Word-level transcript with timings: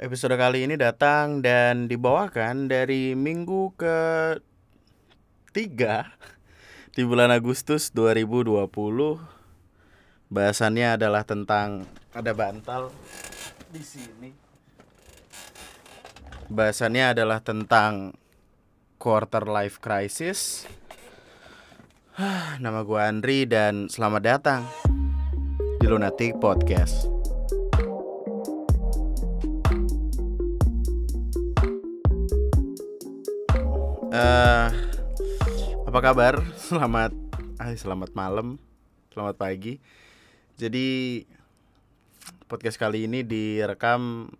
Episode 0.00 0.40
kali 0.40 0.64
ini 0.64 0.80
datang 0.80 1.44
dan 1.44 1.84
dibawakan 1.84 2.72
dari 2.72 3.12
minggu 3.12 3.76
ke 3.76 3.98
tiga 5.52 6.08
di 6.96 7.04
bulan 7.04 7.28
Agustus 7.28 7.92
2020. 7.92 8.64
Bahasannya 10.32 10.96
adalah 10.96 11.28
tentang 11.28 11.84
ada 12.16 12.32
bantal 12.32 12.88
di 13.68 13.84
sini. 13.84 14.32
Bahasannya 16.48 17.12
adalah 17.12 17.44
tentang 17.44 18.16
quarter 18.96 19.44
life 19.44 19.84
crisis. 19.84 20.64
Nama 22.64 22.80
gue 22.88 23.00
Andri 23.04 23.44
dan 23.44 23.92
selamat 23.92 24.22
datang 24.24 24.64
di 25.76 25.84
Lunatic 25.84 26.40
Podcast. 26.40 27.19
Eh, 34.10 34.68
apa 35.86 35.98
kabar? 36.02 36.42
Selamat, 36.66 37.14
ay, 37.62 37.78
selamat 37.78 38.10
malam, 38.18 38.58
selamat 39.14 39.38
pagi. 39.38 39.78
Jadi 40.58 41.22
podcast 42.50 42.74
kali 42.74 43.06
ini 43.06 43.22
direkam 43.22 44.34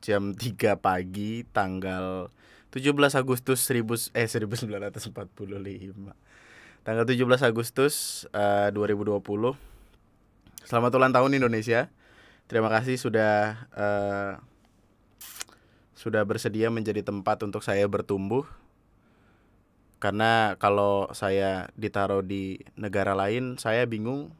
jam 0.00 0.32
3 0.40 0.80
pagi 0.80 1.44
tanggal 1.52 2.32
17 2.72 2.96
Agustus 3.20 3.60
1000 3.68 4.16
eh 4.16 4.24
1945. 4.24 5.12
Tanggal 6.88 7.04
17 7.04 7.20
Agustus 7.44 8.24
eh, 8.32 8.72
2020. 8.72 9.20
Selamat 10.64 10.90
ulang 10.96 11.12
tahun 11.12 11.36
Indonesia. 11.36 11.92
Terima 12.48 12.72
kasih 12.72 12.96
sudah 12.96 13.68
eh, 13.76 14.40
sudah 15.98 16.22
bersedia 16.22 16.70
menjadi 16.70 17.02
tempat 17.02 17.42
untuk 17.42 17.66
saya 17.66 17.82
bertumbuh. 17.90 18.46
Karena 19.98 20.54
kalau 20.62 21.10
saya 21.10 21.74
ditaruh 21.74 22.22
di 22.22 22.62
negara 22.78 23.18
lain, 23.18 23.58
saya 23.58 23.82
bingung. 23.82 24.30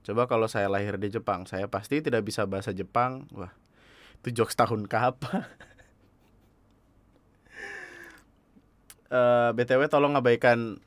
Coba 0.00 0.24
kalau 0.24 0.48
saya 0.48 0.72
lahir 0.72 0.96
di 0.96 1.12
Jepang, 1.12 1.44
saya 1.44 1.68
pasti 1.68 2.00
tidak 2.00 2.24
bisa 2.24 2.48
bahasa 2.48 2.72
Jepang. 2.72 3.28
Wah, 3.36 3.52
itu 4.24 4.32
jokes 4.32 4.56
tahun 4.56 4.88
kapan? 4.88 5.44
Eh, 9.14 9.50
BTW 9.54 9.86
tolong 9.86 10.18
abaikan 10.18 10.82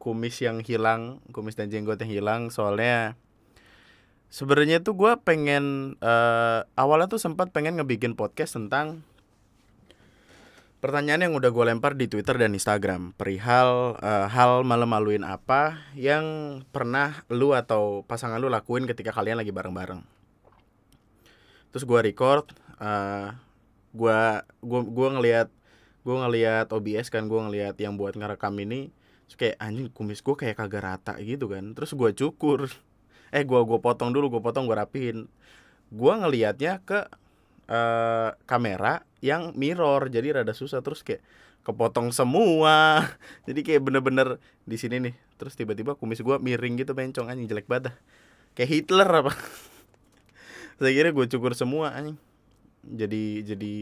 kumis 0.00 0.40
yang 0.40 0.64
hilang, 0.64 1.20
kumis 1.28 1.60
dan 1.60 1.68
jenggot 1.68 2.00
yang 2.00 2.08
hilang 2.08 2.42
soalnya 2.48 3.20
sebenarnya 4.32 4.80
tuh 4.80 4.96
gue 4.96 5.12
pengen 5.20 5.98
eh, 6.00 6.60
awalnya 6.72 7.12
tuh 7.12 7.20
sempat 7.20 7.52
pengen 7.52 7.76
ngebikin 7.76 8.16
podcast 8.16 8.56
tentang 8.56 9.04
pertanyaan 10.80 11.28
yang 11.28 11.34
udah 11.36 11.52
gue 11.52 11.64
lempar 11.68 11.92
di 11.92 12.08
Twitter 12.08 12.40
dan 12.40 12.56
Instagram. 12.56 13.12
Perihal 13.14 14.00
eh, 14.00 14.26
hal 14.32 14.64
malu-maluin 14.64 15.22
apa 15.22 15.76
yang 15.92 16.58
pernah 16.72 17.22
lu 17.28 17.52
atau 17.52 18.02
pasangan 18.08 18.40
lu 18.40 18.48
lakuin 18.48 18.88
ketika 18.88 19.12
kalian 19.12 19.38
lagi 19.38 19.52
bareng-bareng. 19.52 20.00
Terus 21.70 21.84
gue 21.84 22.00
record, 22.00 22.50
eh, 22.80 23.28
gue 23.92 24.20
gua 24.64 24.80
gua 24.82 25.08
ngelihat 25.20 25.48
gue 26.00 26.16
ngelihat 26.16 26.66
OBS 26.72 27.12
kan 27.12 27.28
gue 27.28 27.40
ngelihat 27.40 27.76
yang 27.76 28.00
buat 28.00 28.16
ngerekam 28.16 28.56
ini. 28.58 28.88
Terus 29.28 29.36
kayak 29.36 29.56
anjing 29.60 29.92
kumis 29.92 30.24
gue 30.24 30.34
kayak 30.34 30.56
kagak 30.58 30.82
rata 30.82 31.14
gitu 31.20 31.52
kan. 31.52 31.76
Terus 31.76 31.92
gue 31.94 32.10
cukur. 32.16 32.66
Eh 33.30 33.46
gue 33.46 33.60
gua 33.62 33.78
potong 33.78 34.10
dulu 34.10 34.26
gue 34.26 34.42
potong 34.42 34.66
gue 34.66 34.74
rapihin. 34.74 35.30
Gue 35.86 36.12
ngelihatnya 36.18 36.82
ke 36.82 37.06
eh, 37.70 38.34
kamera 38.42 39.06
yang 39.20 39.52
mirror 39.56 40.08
jadi 40.08 40.40
rada 40.40 40.56
susah 40.56 40.80
terus 40.80 41.04
kayak 41.04 41.20
kepotong 41.60 42.08
semua. 42.10 43.04
Jadi 43.48 43.60
kayak 43.60 43.84
bener-bener 43.84 44.40
di 44.64 44.76
sini 44.80 44.96
nih 45.00 45.14
terus 45.36 45.56
tiba-tiba 45.56 45.96
kumis 45.96 46.20
gue 46.20 46.36
miring 46.36 46.80
gitu 46.80 46.92
bencong 46.92 47.32
anjing 47.32 47.48
jelek 47.48 47.68
banget 47.68 47.92
kayak 48.56 48.68
Hitler 48.68 49.08
apa? 49.08 49.32
Saya 50.80 50.92
kira 50.92 51.12
gue 51.12 51.26
cukur 51.28 51.52
semua 51.52 51.92
anjing. 51.92 52.16
Jadi 52.80 53.44
jadi 53.44 53.74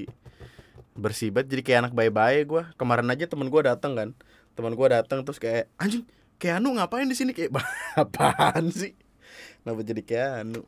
bersih 0.99 1.31
banget 1.31 1.55
jadi 1.55 1.63
kayak 1.63 1.79
anak 1.87 1.93
bayi-bayi 1.95 2.43
gue 2.43 2.67
kemarin 2.75 3.07
aja 3.15 3.31
temen 3.31 3.47
gue 3.47 3.63
datang 3.63 3.95
kan 3.95 4.11
teman 4.59 4.75
gue 4.75 4.87
datang 4.91 5.23
terus 5.23 5.39
kayak 5.39 5.71
anjing 5.79 6.03
kayak 6.43 6.59
Anu 6.59 6.75
ngapain 6.75 7.07
di 7.07 7.15
sini? 7.15 7.31
Kayak 7.31 7.63
apaan 8.03 8.75
sih? 8.75 8.99
Kenapa 9.63 9.87
jadi 9.87 10.03
kayak 10.03 10.31
Anu? 10.43 10.63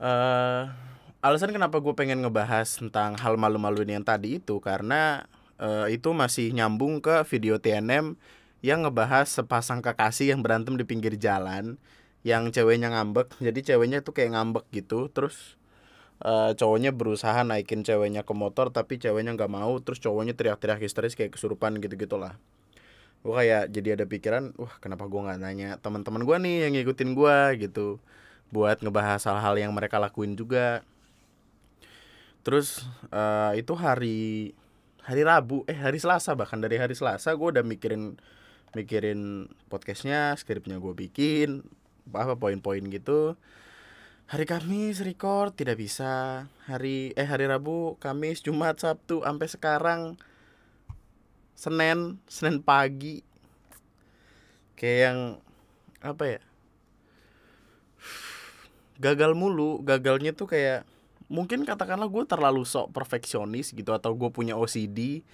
Eh 0.00 0.93
alasan 1.24 1.56
kenapa 1.56 1.80
gue 1.80 1.94
pengen 1.96 2.20
ngebahas 2.20 2.68
tentang 2.68 3.16
hal 3.16 3.40
malu-maluin 3.40 3.96
yang 3.96 4.04
tadi 4.04 4.36
itu 4.36 4.60
karena 4.60 5.24
eh, 5.56 5.96
itu 5.96 6.12
masih 6.12 6.52
nyambung 6.52 7.00
ke 7.00 7.24
video 7.32 7.56
TNM 7.56 8.12
yang 8.60 8.84
ngebahas 8.84 9.24
sepasang 9.32 9.80
kekasih 9.80 10.36
yang 10.36 10.44
berantem 10.44 10.76
di 10.76 10.84
pinggir 10.84 11.16
jalan 11.16 11.80
yang 12.28 12.52
ceweknya 12.52 12.92
ngambek. 12.92 13.36
Jadi 13.40 13.60
ceweknya 13.72 14.04
tuh 14.04 14.12
kayak 14.12 14.36
ngambek 14.36 14.68
gitu 14.76 15.08
terus 15.08 15.56
eh, 16.20 16.52
cowoknya 16.60 16.92
berusaha 16.92 17.40
naikin 17.40 17.80
ceweknya 17.88 18.28
ke 18.28 18.34
motor 18.36 18.68
tapi 18.68 19.00
ceweknya 19.00 19.32
nggak 19.32 19.48
mau 19.48 19.72
terus 19.80 20.04
cowoknya 20.04 20.36
teriak-teriak 20.36 20.84
histeris 20.84 21.16
kayak 21.16 21.40
kesurupan 21.40 21.80
gitu 21.80 21.96
gitulah 21.96 22.36
gue 23.24 23.32
kayak 23.32 23.72
jadi 23.72 23.96
ada 23.96 24.04
pikiran 24.04 24.52
wah 24.60 24.76
kenapa 24.84 25.08
gue 25.08 25.16
nggak 25.16 25.40
nanya 25.40 25.80
teman-teman 25.80 26.28
gue 26.28 26.36
nih 26.44 26.56
yang 26.68 26.72
ngikutin 26.76 27.10
gue 27.16 27.36
gitu. 27.64 27.96
Buat 28.52 28.84
ngebahas 28.84 29.24
hal-hal 29.24 29.56
yang 29.56 29.72
mereka 29.72 29.96
lakuin 29.96 30.36
juga 30.36 30.84
terus 32.44 32.84
eh, 33.08 33.52
itu 33.58 33.72
hari 33.74 34.52
hari 35.04 35.22
Rabu 35.24 35.64
eh 35.64 35.76
hari 35.76 35.96
Selasa 35.98 36.36
bahkan 36.36 36.60
dari 36.60 36.76
hari 36.76 36.92
Selasa 36.92 37.32
gue 37.32 37.48
udah 37.58 37.64
mikirin 37.64 38.20
mikirin 38.76 39.48
podcastnya 39.68 40.36
skripnya 40.36 40.76
gue 40.76 40.92
bikin 40.92 41.64
apa 42.12 42.36
poin-poin 42.36 42.84
gitu. 42.92 43.40
Hari 44.24 44.48
Kamis 44.48 45.04
record 45.04 45.52
tidak 45.52 45.80
bisa. 45.80 46.44
Hari 46.68 47.12
eh 47.12 47.28
hari 47.28 47.44
Rabu 47.44 48.00
Kamis 48.00 48.40
Jumat 48.40 48.80
Sabtu 48.80 49.20
sampai 49.24 49.48
sekarang 49.48 50.00
Senin 51.56 52.20
Senin 52.28 52.60
pagi. 52.60 53.20
Kayak 54.76 54.98
yang 55.00 55.18
apa 56.00 56.24
ya? 56.24 56.40
Gagal 59.00 59.36
mulu 59.36 59.84
gagalnya 59.84 60.32
tuh 60.32 60.48
kayak 60.48 60.88
mungkin 61.28 61.64
katakanlah 61.64 62.08
gue 62.08 62.24
terlalu 62.28 62.62
sok 62.68 62.92
perfeksionis 62.92 63.72
gitu 63.72 63.90
atau 63.96 64.12
gue 64.12 64.28
punya 64.28 64.54
OCD 64.54 65.24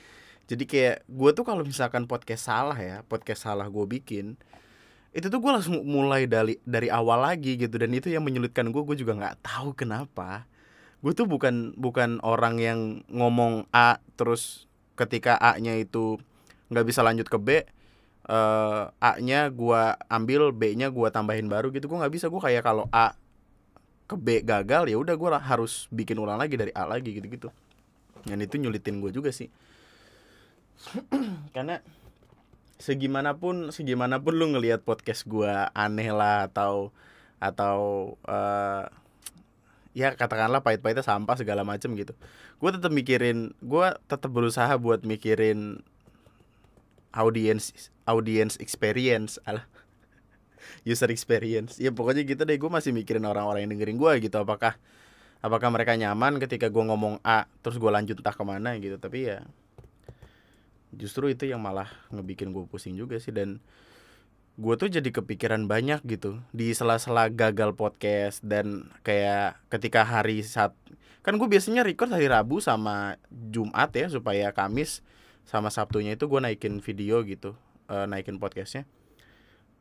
jadi 0.51 0.65
kayak 0.67 0.97
gue 1.07 1.31
tuh 1.35 1.45
kalau 1.47 1.63
misalkan 1.63 2.11
podcast 2.11 2.51
salah 2.51 2.79
ya 2.79 3.07
podcast 3.07 3.47
salah 3.47 3.67
gue 3.67 3.87
bikin 3.87 4.35
itu 5.11 5.27
tuh 5.27 5.43
gue 5.43 5.51
langsung 5.51 5.83
mulai 5.83 6.31
dari 6.31 6.55
dari 6.63 6.87
awal 6.87 7.27
lagi 7.27 7.59
gitu. 7.59 7.75
Dan 7.83 7.91
itu 7.91 8.07
yang 8.07 8.23
menyulitkan 8.23 8.71
gue 8.71 8.83
gue 8.87 8.97
juga 9.03 9.19
nggak 9.19 9.43
tahu 9.43 9.75
kenapa. 9.75 10.47
Gue 11.03 11.13
tuh 11.17 11.27
bukan 11.27 11.75
bukan 11.75 12.23
orang 12.23 12.63
yang 12.63 12.81
ngomong 13.11 13.67
A 13.75 13.99
terus 14.15 14.71
ketika 14.95 15.35
A-nya 15.41 15.81
itu 15.81 16.21
nggak 16.71 16.87
bisa 16.87 17.01
lanjut 17.03 17.27
ke 17.27 17.39
B 17.41 17.49
eh 18.31 18.85
A-nya 19.01 19.49
gua 19.51 19.99
ambil 20.07 20.55
B-nya 20.55 20.93
gua 20.93 21.11
tambahin 21.11 21.51
baru 21.51 21.73
gitu. 21.75 21.91
Gua 21.91 22.05
nggak 22.05 22.15
bisa. 22.15 22.27
Gua 22.31 22.47
kayak 22.47 22.63
kalau 22.63 22.87
A 22.95 23.17
ke 24.11 24.19
B 24.19 24.43
gagal 24.43 24.91
ya 24.91 24.99
udah 24.99 25.15
gua 25.15 25.39
harus 25.39 25.87
bikin 25.95 26.19
ulang 26.19 26.43
lagi 26.43 26.59
dari 26.59 26.75
A 26.75 26.91
lagi 26.91 27.15
gitu-gitu. 27.15 27.55
Dan 28.27 28.43
itu 28.43 28.59
nyulitin 28.59 28.99
gue 28.99 29.15
juga 29.15 29.31
sih. 29.31 29.47
Karena 31.55 31.79
segimanapun 32.83 33.71
segimanapun 33.71 34.35
lu 34.35 34.51
ngelihat 34.57 34.83
podcast 34.83 35.31
gua 35.31 35.71
aneh 35.79 36.11
lah 36.11 36.51
atau 36.51 36.91
atau 37.39 37.79
eh 38.27 38.85
ya 39.91 40.15
katakanlah 40.15 40.63
pahit-pahitnya 40.63 41.07
sampah 41.07 41.39
segala 41.39 41.63
macem 41.63 41.95
gitu. 41.95 42.15
Gue 42.59 42.71
tetap 42.75 42.91
mikirin 42.91 43.55
gue 43.63 43.87
tetap 44.11 44.31
berusaha 44.31 44.71
buat 44.79 45.07
mikirin 45.07 45.83
audience 47.15 47.91
audience 48.07 48.55
experience 48.63 49.43
alah 49.47 49.67
user 50.85 51.11
experience. 51.13 51.79
Ya 51.79 51.91
pokoknya 51.95 52.25
gitu 52.25 52.43
deh 52.45 52.57
gue 52.57 52.71
masih 52.71 52.91
mikirin 52.95 53.25
orang-orang 53.27 53.67
yang 53.67 53.73
dengerin 53.77 53.99
gue 53.99 54.13
gitu 54.31 54.37
apakah 54.41 54.77
apakah 55.41 55.69
mereka 55.73 55.97
nyaman 55.97 56.37
ketika 56.41 56.69
gue 56.69 56.85
ngomong 56.85 57.21
A 57.25 57.49
terus 57.65 57.81
gue 57.81 57.91
lanjut 57.91 58.19
entah 58.21 58.35
ke 58.35 58.45
mana 58.45 58.77
gitu. 58.77 58.97
Tapi 59.01 59.19
ya 59.31 59.45
justru 60.91 61.31
itu 61.31 61.47
yang 61.47 61.63
malah 61.63 61.89
ngebikin 62.11 62.51
gue 62.51 62.65
pusing 62.69 62.95
juga 62.95 63.17
sih. 63.19 63.33
Dan 63.33 63.63
gue 64.61 64.75
tuh 64.77 64.93
jadi 64.93 65.09
kepikiran 65.09 65.65
banyak 65.65 66.05
gitu 66.05 66.37
di 66.53 66.77
sela-sela 66.77 67.33
gagal 67.33 67.73
podcast 67.73 68.45
dan 68.45 68.93
kayak 69.01 69.57
ketika 69.73 70.05
hari 70.05 70.45
saat 70.45 70.77
kan 71.25 71.41
gue 71.41 71.49
biasanya 71.49 71.81
record 71.81 72.13
hari 72.13 72.29
Rabu 72.29 72.61
sama 72.61 73.17
Jumat 73.31 73.89
ya 73.97 74.13
supaya 74.13 74.53
Kamis 74.53 75.01
sama 75.49 75.73
Sabtunya 75.73 76.13
itu 76.13 76.29
gue 76.29 76.41
naikin 76.45 76.85
video 76.85 77.25
gitu 77.25 77.57
eh, 77.89 78.05
naikin 78.05 78.37
podcastnya 78.37 78.85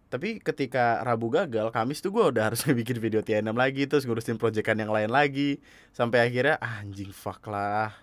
tapi 0.09 0.41
ketika 0.41 1.05
Rabu 1.05 1.29
gagal 1.29 1.69
Kamis 1.69 2.01
tuh 2.01 2.09
gue 2.09 2.25
udah 2.33 2.49
harus 2.49 2.65
bikin 2.81 2.97
video 2.97 3.21
TNM 3.21 3.53
lagi 3.53 3.85
terus 3.85 4.09
ngurusin 4.09 4.41
proyekan 4.41 4.81
yang 4.81 4.89
lain 4.89 5.13
lagi. 5.13 5.61
Sampai 5.93 6.25
akhirnya 6.25 6.57
ah, 6.57 6.81
anjing 6.81 7.13
fuck 7.13 7.45
lah. 7.45 7.93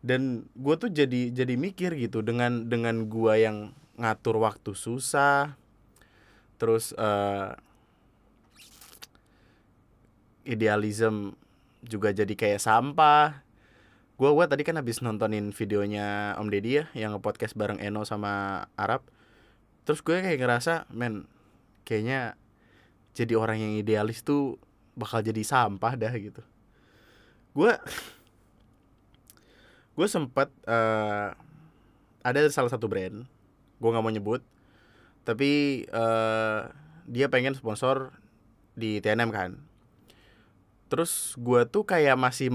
Dan 0.00 0.48
gue 0.56 0.74
tuh 0.80 0.88
jadi 0.88 1.28
jadi 1.36 1.54
mikir 1.60 1.92
gitu 2.00 2.24
dengan 2.24 2.64
dengan 2.64 3.04
gue 3.12 3.34
yang 3.36 3.76
ngatur 3.96 4.40
waktu 4.40 4.76
susah 4.76 5.56
terus 6.56 6.92
uh, 6.96 7.52
idealism 10.48 11.36
juga 11.84 12.16
jadi 12.16 12.32
kayak 12.32 12.64
sampah. 12.64 13.44
Gue 14.16 14.32
gue 14.32 14.46
tadi 14.48 14.64
kan 14.64 14.80
habis 14.80 15.04
nontonin 15.04 15.52
videonya 15.52 16.40
Om 16.40 16.48
Deddy 16.48 16.72
ya 16.80 16.84
yang 16.96 17.20
podcast 17.20 17.52
bareng 17.52 17.76
Eno 17.84 18.08
sama 18.08 18.64
Arab 18.80 19.04
terus 19.86 20.02
gue 20.02 20.18
kayak 20.18 20.42
ngerasa 20.42 20.90
men 20.90 21.30
kayaknya 21.86 22.34
jadi 23.14 23.38
orang 23.38 23.62
yang 23.62 23.72
idealis 23.78 24.26
tuh 24.26 24.58
bakal 24.98 25.22
jadi 25.22 25.40
sampah 25.46 25.94
dah 25.94 26.10
gitu. 26.18 26.42
Gue 27.54 27.70
gue 29.96 30.06
sempet 30.10 30.50
uh, 30.66 31.32
ada 32.20 32.38
salah 32.50 32.68
satu 32.68 32.90
brand 32.90 33.24
gue 33.76 33.88
nggak 33.88 34.04
mau 34.04 34.12
nyebut 34.12 34.42
tapi 35.22 35.84
uh, 35.94 36.68
dia 37.06 37.30
pengen 37.30 37.54
sponsor 37.54 38.10
di 38.74 38.98
TNM 38.98 39.30
kan. 39.30 39.54
Terus 40.90 41.38
gue 41.38 41.62
tuh 41.70 41.86
kayak 41.86 42.18
masih 42.18 42.50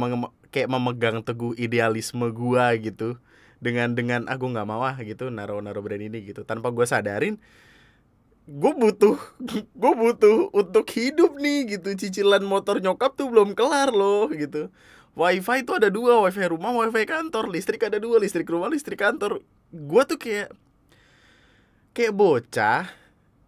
kayak 0.51 0.67
memegang 0.67 1.23
teguh 1.23 1.55
idealisme 1.55 2.27
gue 2.27 2.65
gitu 2.83 3.15
dengan 3.61 3.93
dengan 3.93 4.25
aku 4.25 4.49
ah, 4.49 4.51
nggak 4.57 4.67
mau 4.67 4.81
ah 4.81 4.97
gitu 4.99 5.29
naro 5.29 5.61
naro 5.61 5.79
brand 5.85 6.01
ini 6.01 6.25
gitu. 6.25 6.41
Tanpa 6.43 6.73
gue 6.73 6.83
sadarin 6.83 7.37
gue 8.49 8.73
butuh 8.73 9.15
gue 9.81 9.93
butuh 9.95 10.49
untuk 10.51 10.89
hidup 10.97 11.37
nih 11.37 11.77
gitu. 11.77 11.93
Cicilan 11.93 12.41
motor 12.43 12.81
nyokap 12.81 13.13
tuh 13.13 13.29
belum 13.29 13.53
kelar 13.53 13.93
loh 13.93 14.27
gitu. 14.33 14.73
Wifi 15.13 15.61
itu 15.61 15.71
ada 15.75 15.91
dua 15.91 16.23
wifi 16.25 16.47
rumah 16.49 16.71
wifi 16.73 17.03
kantor 17.03 17.51
listrik 17.51 17.83
ada 17.83 18.01
dua 18.01 18.17
listrik 18.17 18.49
rumah 18.49 18.67
listrik 18.67 18.99
kantor. 18.99 19.45
Gue 19.69 20.03
tuh 20.09 20.17
kayak 20.17 20.49
kayak 21.93 22.15
bocah 22.15 22.87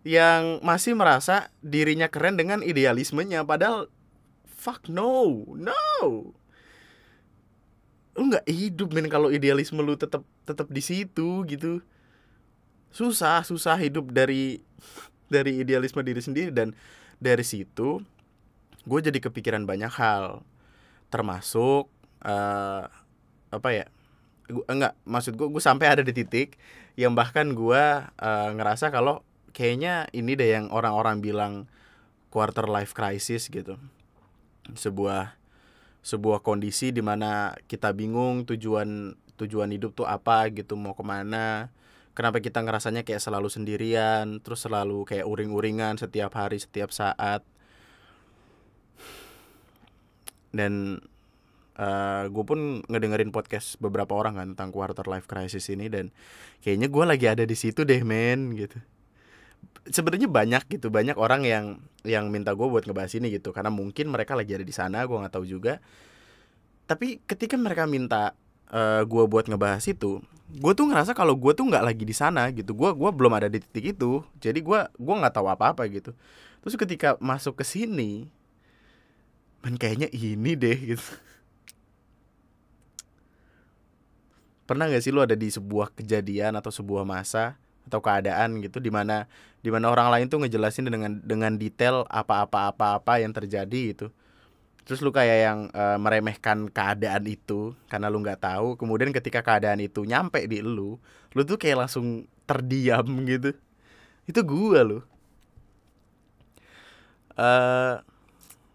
yang 0.04 0.60
masih 0.60 0.94
merasa 1.00 1.48
dirinya 1.64 2.12
keren 2.12 2.36
dengan 2.36 2.60
idealismenya 2.60 3.48
padahal 3.48 3.88
fuck 4.44 4.92
no 4.92 5.48
no 5.56 6.36
lu 8.14 8.30
nggak 8.30 8.46
hidup 8.46 8.94
men. 8.94 9.10
Kalau 9.10 9.34
idealisme 9.34 9.82
lu 9.82 9.98
tetap 9.98 10.22
tetap 10.46 10.68
di 10.70 10.82
situ 10.82 11.46
gitu. 11.50 11.82
Susah 12.94 13.42
susah 13.42 13.78
hidup 13.82 14.14
dari 14.14 14.62
dari 15.28 15.62
idealisme 15.62 16.02
diri 16.06 16.22
sendiri. 16.22 16.54
Dan 16.54 16.78
dari 17.18 17.42
situ 17.42 18.02
gue 18.84 19.00
jadi 19.02 19.18
kepikiran 19.18 19.66
banyak 19.66 19.92
hal. 19.98 20.46
Termasuk 21.10 21.90
uh, 22.26 22.84
apa 23.50 23.70
ya? 23.74 23.86
Gua, 24.50 24.66
enggak 24.70 24.94
maksud 25.08 25.34
gue 25.40 25.48
gue 25.50 25.64
sampai 25.64 25.88
ada 25.88 26.04
di 26.04 26.12
titik 26.14 26.60
yang 27.00 27.18
bahkan 27.18 27.56
gue 27.58 27.84
uh, 28.06 28.50
ngerasa 28.54 28.94
kalau 28.94 29.26
kayaknya 29.56 30.10
ini 30.14 30.38
deh 30.38 30.54
yang 30.54 30.70
orang-orang 30.70 31.22
bilang 31.24 31.54
quarter 32.30 32.66
life 32.70 32.94
crisis 32.94 33.50
gitu. 33.50 33.78
Sebuah 34.74 35.38
sebuah 36.04 36.44
kondisi 36.44 36.92
di 36.92 37.00
mana 37.00 37.56
kita 37.72 37.96
bingung 37.96 38.44
tujuan 38.44 39.16
tujuan 39.40 39.72
hidup 39.72 39.96
tuh 39.96 40.06
apa 40.06 40.52
gitu 40.52 40.76
mau 40.76 40.94
ke 40.94 41.02
mana. 41.02 41.72
Kenapa 42.14 42.38
kita 42.38 42.62
ngerasanya 42.62 43.02
kayak 43.02 43.24
selalu 43.24 43.50
sendirian 43.50 44.38
terus 44.44 44.62
selalu 44.68 45.08
kayak 45.10 45.26
uring-uringan 45.26 45.98
setiap 45.98 46.36
hari 46.38 46.62
setiap 46.62 46.94
saat. 46.94 47.42
Dan 50.54 51.02
uh, 51.80 51.82
eh, 51.82 52.24
gue 52.30 52.44
pun 52.46 52.86
ngedengerin 52.86 53.34
podcast 53.34 53.82
beberapa 53.82 54.14
orang 54.14 54.38
kan 54.38 54.48
tentang 54.54 54.70
quarter 54.70 55.08
life 55.10 55.26
crisis 55.26 55.66
ini 55.74 55.90
dan 55.90 56.14
kayaknya 56.62 56.88
gue 56.94 57.04
lagi 57.08 57.26
ada 57.26 57.44
di 57.48 57.58
situ 57.58 57.82
deh 57.82 58.06
men 58.06 58.54
gitu 58.54 58.78
sebenarnya 59.88 60.32
banyak 60.32 60.64
gitu 60.72 60.88
banyak 60.88 61.20
orang 61.20 61.44
yang 61.44 61.66
yang 62.04 62.28
minta 62.32 62.52
gue 62.56 62.68
buat 62.68 62.84
ngebahas 62.88 63.14
ini 63.20 63.32
gitu. 63.34 63.52
Karena 63.56 63.72
mungkin 63.72 64.12
mereka 64.12 64.36
lagi 64.36 64.56
ada 64.56 64.66
di 64.66 64.76
sana 64.76 65.04
gue 65.08 65.18
nggak 65.18 65.34
tahu 65.34 65.46
juga. 65.48 65.80
Tapi 66.88 67.24
ketika 67.24 67.56
mereka 67.56 67.88
minta 67.88 68.36
uh, 68.72 69.02
eh, 69.02 69.02
gue 69.08 69.24
buat 69.28 69.48
ngebahas 69.48 69.84
itu 69.88 70.20
gue 70.54 70.74
tuh 70.78 70.86
ngerasa 70.86 71.18
kalau 71.18 71.34
gue 71.34 71.50
tuh 71.58 71.66
nggak 71.66 71.82
lagi 71.82 72.04
di 72.06 72.16
sana 72.16 72.52
gitu. 72.54 72.78
Gue 72.78 72.94
gua 72.94 73.10
belum 73.10 73.34
ada 73.34 73.50
di 73.50 73.58
titik 73.58 73.98
itu. 73.98 74.22
Jadi 74.38 74.60
gue 74.62 74.80
gua 75.00 75.16
nggak 75.24 75.34
tahu 75.34 75.48
apa 75.50 75.74
apa 75.74 75.84
gitu. 75.90 76.14
Terus 76.62 76.76
ketika 76.78 77.18
masuk 77.18 77.60
ke 77.60 77.66
sini 77.66 78.30
man 79.64 79.80
kayaknya 79.80 80.12
ini 80.12 80.54
deh 80.60 80.78
gitu. 80.96 81.08
Pernah 84.64 84.88
gak 84.88 85.04
sih 85.04 85.12
lu 85.12 85.20
ada 85.20 85.36
di 85.36 85.52
sebuah 85.52 85.92
kejadian 85.92 86.56
atau 86.56 86.72
sebuah 86.72 87.04
masa 87.04 87.60
atau 87.88 88.00
keadaan 88.00 88.64
gitu 88.64 88.80
di 88.80 88.90
mana 88.90 89.28
di 89.64 89.72
mana 89.72 89.88
orang 89.92 90.12
lain 90.12 90.26
tuh 90.28 90.44
ngejelasin 90.44 90.92
dengan 90.92 91.20
dengan 91.24 91.56
detail 91.56 92.04
apa-apa 92.12 92.76
apa-apa 92.76 93.24
yang 93.24 93.32
terjadi 93.32 93.82
gitu. 93.96 94.08
Terus 94.84 95.00
lu 95.00 95.16
kayak 95.16 95.38
yang 95.40 95.60
uh, 95.72 95.96
meremehkan 95.96 96.68
keadaan 96.68 97.24
itu 97.24 97.72
karena 97.88 98.12
lu 98.12 98.20
nggak 98.20 98.44
tahu 98.44 98.76
kemudian 98.76 99.16
ketika 99.16 99.40
keadaan 99.40 99.80
itu 99.80 100.04
nyampe 100.04 100.44
di 100.44 100.60
lu 100.60 101.00
lu 101.32 101.42
tuh 101.48 101.56
kayak 101.56 101.88
langsung 101.88 102.28
terdiam 102.44 103.08
gitu. 103.32 103.56
Itu 104.28 104.40
gua 104.44 104.84
lu. 104.84 105.00
Uh, 107.34 108.04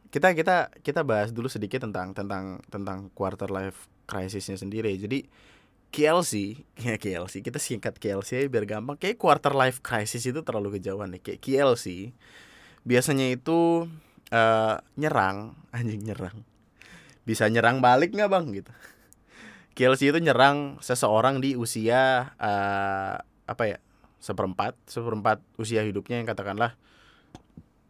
kita 0.08 0.32
kita 0.32 0.72
kita 0.81 1.00
bahas 1.04 1.31
dulu 1.31 1.52
sedikit 1.52 1.84
tentang 1.84 2.16
tentang 2.16 2.64
tentang 2.72 3.12
quarter 3.12 3.52
life 3.52 3.87
crisisnya 4.08 4.56
sendiri. 4.56 4.96
Jadi 4.96 5.28
KLC, 5.88 6.62
ya 6.87 6.96
KLC, 7.00 7.40
kita 7.40 7.56
singkat 7.56 7.96
KLC 7.96 8.46
biar 8.52 8.69
gampang. 8.69 9.00
Kayak 9.00 9.19
quarter 9.20 9.52
life 9.56 9.81
crisis 9.81 10.25
itu 10.29 10.40
terlalu 10.44 10.79
kejauhan 10.79 11.12
nih. 11.17 11.20
Kayak 11.25 11.40
KLC 11.40 12.12
biasanya 12.85 13.29
itu 13.32 13.88
uh, 14.32 14.75
nyerang, 14.96 15.56
anjing 15.76 16.05
nyerang. 16.05 16.44
Bisa 17.25 17.44
nyerang 17.49 17.85
balik 17.85 18.12
nggak 18.17 18.31
bang 18.31 18.46
gitu? 18.52 18.73
KLC 19.76 20.12
itu 20.12 20.19
nyerang 20.20 20.81
seseorang 20.81 21.40
di 21.40 21.55
usia 21.55 22.35
uh, 22.37 23.17
apa 23.49 23.64
ya 23.64 23.79
seperempat 24.19 24.75
seperempat 24.90 25.38
usia 25.56 25.87
hidupnya 25.87 26.19
yang 26.19 26.26
katakanlah 26.26 26.75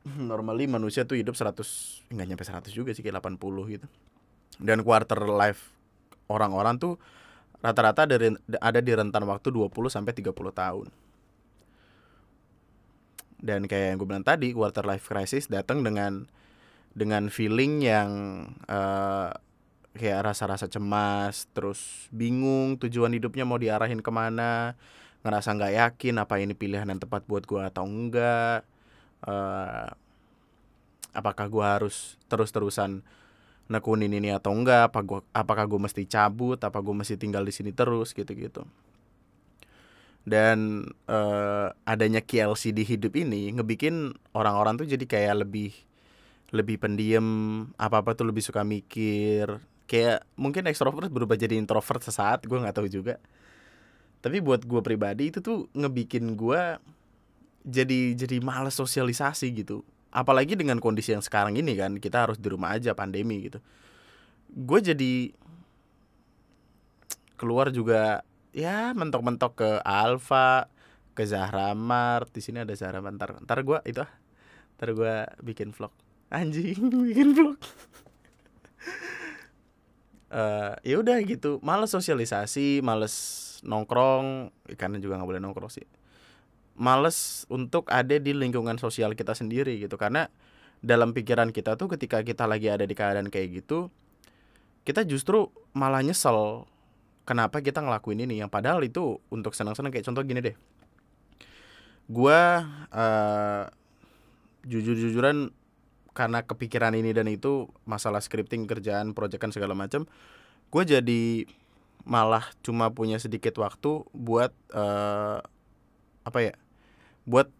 normally 0.30 0.68
manusia 0.68 1.08
tuh 1.08 1.16
hidup 1.16 1.34
100 1.34 1.56
nggak 2.12 2.26
nyampe 2.28 2.44
100 2.44 2.68
juga 2.70 2.92
sih 2.92 3.00
kayak 3.00 3.24
80 3.24 3.40
gitu 3.72 3.86
dan 4.60 4.84
quarter 4.84 5.24
life 5.24 5.72
orang-orang 6.28 6.76
tuh 6.76 7.00
rata-rata 7.58 8.06
dari 8.06 8.34
ada 8.62 8.78
di 8.78 8.92
rentan 8.94 9.26
waktu 9.26 9.50
20 9.50 9.70
sampai 9.90 10.12
30 10.14 10.34
tahun. 10.34 10.86
Dan 13.38 13.70
kayak 13.70 13.94
yang 13.94 13.96
gue 14.02 14.08
bilang 14.08 14.26
tadi, 14.26 14.50
quarter 14.50 14.82
life 14.82 15.06
crisis 15.06 15.46
datang 15.46 15.86
dengan 15.86 16.26
dengan 16.94 17.30
feeling 17.30 17.78
yang 17.86 18.10
uh, 18.66 19.30
kayak 19.94 20.30
rasa-rasa 20.30 20.66
cemas, 20.66 21.46
terus 21.54 22.10
bingung 22.10 22.78
tujuan 22.82 23.14
hidupnya 23.14 23.46
mau 23.46 23.58
diarahin 23.58 24.02
ke 24.02 24.10
mana, 24.10 24.74
ngerasa 25.22 25.54
nggak 25.54 25.74
yakin 25.74 26.14
apa 26.18 26.34
ini 26.42 26.54
pilihan 26.54 26.86
yang 26.90 26.98
tepat 26.98 27.26
buat 27.30 27.46
gue 27.46 27.62
atau 27.62 27.86
enggak, 27.86 28.66
uh, 29.26 29.90
apakah 31.14 31.46
gue 31.46 31.66
harus 31.66 32.18
terus-terusan 32.26 33.06
nekunin 33.68 34.12
ini 34.12 34.32
atau 34.32 34.52
enggak 34.56 34.92
apa 34.92 35.00
gua 35.04 35.20
apakah 35.36 35.68
gue 35.68 35.80
mesti 35.80 36.02
cabut 36.08 36.56
apa 36.60 36.80
gue 36.80 36.94
mesti 36.96 37.20
tinggal 37.20 37.44
di 37.44 37.52
sini 37.52 37.70
terus 37.76 38.16
gitu 38.16 38.32
gitu 38.32 38.64
dan 40.28 40.84
uh, 41.08 41.72
adanya 41.88 42.20
KLC 42.20 42.76
di 42.76 42.84
hidup 42.84 43.16
ini 43.16 43.48
ngebikin 43.56 44.12
orang-orang 44.36 44.76
tuh 44.76 44.84
jadi 44.84 45.04
kayak 45.08 45.48
lebih 45.48 45.72
lebih 46.52 46.76
pendiam 46.80 47.26
apa 47.80 48.04
apa 48.04 48.12
tuh 48.12 48.28
lebih 48.28 48.44
suka 48.44 48.60
mikir. 48.64 49.60
Kayak 49.88 50.28
mungkin 50.36 50.68
ekstrovert 50.68 51.08
berubah 51.08 51.40
jadi 51.40 51.56
introvert 51.56 52.04
sesaat 52.04 52.44
gue 52.44 52.58
nggak 52.60 52.76
tahu 52.76 52.88
juga. 52.92 53.16
Tapi 54.20 54.44
buat 54.44 54.68
gue 54.68 54.80
pribadi 54.84 55.32
itu 55.32 55.40
tuh 55.40 55.72
ngebikin 55.72 56.36
gue 56.36 56.60
jadi 57.64 58.16
jadi 58.16 58.36
males 58.44 58.76
sosialisasi 58.76 59.48
gitu 59.64 59.84
apalagi 60.08 60.56
dengan 60.56 60.80
kondisi 60.80 61.12
yang 61.12 61.20
sekarang 61.20 61.56
ini 61.56 61.76
kan 61.76 62.00
kita 62.00 62.28
harus 62.28 62.38
di 62.40 62.48
rumah 62.48 62.76
aja 62.76 62.96
pandemi 62.96 63.48
gitu. 63.48 63.60
Gue 64.48 64.80
jadi 64.80 65.32
keluar 67.36 67.70
juga 67.70 68.24
ya 68.50 68.96
mentok-mentok 68.96 69.52
ke 69.54 69.70
Alfa 69.84 70.66
ke 71.12 71.22
Zahra 71.28 71.76
Mart 71.76 72.32
di 72.32 72.40
sini 72.40 72.64
ada 72.64 72.72
Zahra 72.72 73.04
Mart. 73.04 73.14
Ntar 73.20 73.30
ntar 73.44 73.58
gue 73.60 73.78
itu 73.84 74.00
ah 74.00 74.12
ntar 74.80 74.88
gue 74.96 75.14
bikin 75.44 75.76
vlog. 75.76 75.92
Anjing 76.32 76.88
bikin 77.12 77.36
vlog. 77.36 77.58
Uh, 80.28 80.76
ya 80.84 81.00
udah 81.00 81.20
gitu. 81.24 81.60
Males 81.60 81.92
sosialisasi 81.92 82.80
males 82.80 83.14
nongkrong. 83.64 84.52
Karena 84.80 84.96
juga 84.96 85.20
nggak 85.20 85.28
boleh 85.28 85.42
nongkrong 85.44 85.72
sih 85.72 85.97
males 86.78 87.44
untuk 87.50 87.90
ada 87.90 88.16
di 88.16 88.32
lingkungan 88.32 88.78
sosial 88.78 89.12
kita 89.18 89.34
sendiri 89.34 89.76
gitu. 89.82 89.98
Karena 89.98 90.30
dalam 90.78 91.10
pikiran 91.10 91.50
kita 91.50 91.74
tuh 91.74 91.90
ketika 91.98 92.22
kita 92.22 92.46
lagi 92.46 92.70
ada 92.70 92.86
di 92.86 92.94
keadaan 92.94 93.34
kayak 93.34 93.66
gitu 93.66 93.90
kita 94.86 95.02
justru 95.02 95.50
malah 95.74 96.00
nyesel 96.00 96.64
kenapa 97.28 97.60
kita 97.60 97.84
ngelakuin 97.84 98.24
ini. 98.24 98.40
Yang 98.40 98.50
padahal 98.54 98.80
itu 98.86 99.20
untuk 99.28 99.52
senang-senang 99.52 99.92
kayak 99.92 100.08
contoh 100.08 100.24
gini 100.24 100.40
deh. 100.40 100.56
Gua 102.08 102.64
uh, 102.88 103.68
jujur-jujuran 104.64 105.52
karena 106.16 106.42
kepikiran 106.42 106.98
ini 106.98 107.14
dan 107.14 107.30
itu 107.30 107.70
masalah 107.86 108.18
scripting 108.18 108.66
kerjaan 108.66 109.14
proyekan 109.14 109.54
segala 109.54 109.78
macam 109.78 110.02
gue 110.68 110.82
jadi 110.82 111.46
malah 112.02 112.42
cuma 112.66 112.90
punya 112.90 113.22
sedikit 113.22 113.54
waktu 113.62 114.02
buat 114.10 114.50
uh, 114.74 115.38
apa 116.26 116.38
ya 116.42 116.54
buat 117.28 117.52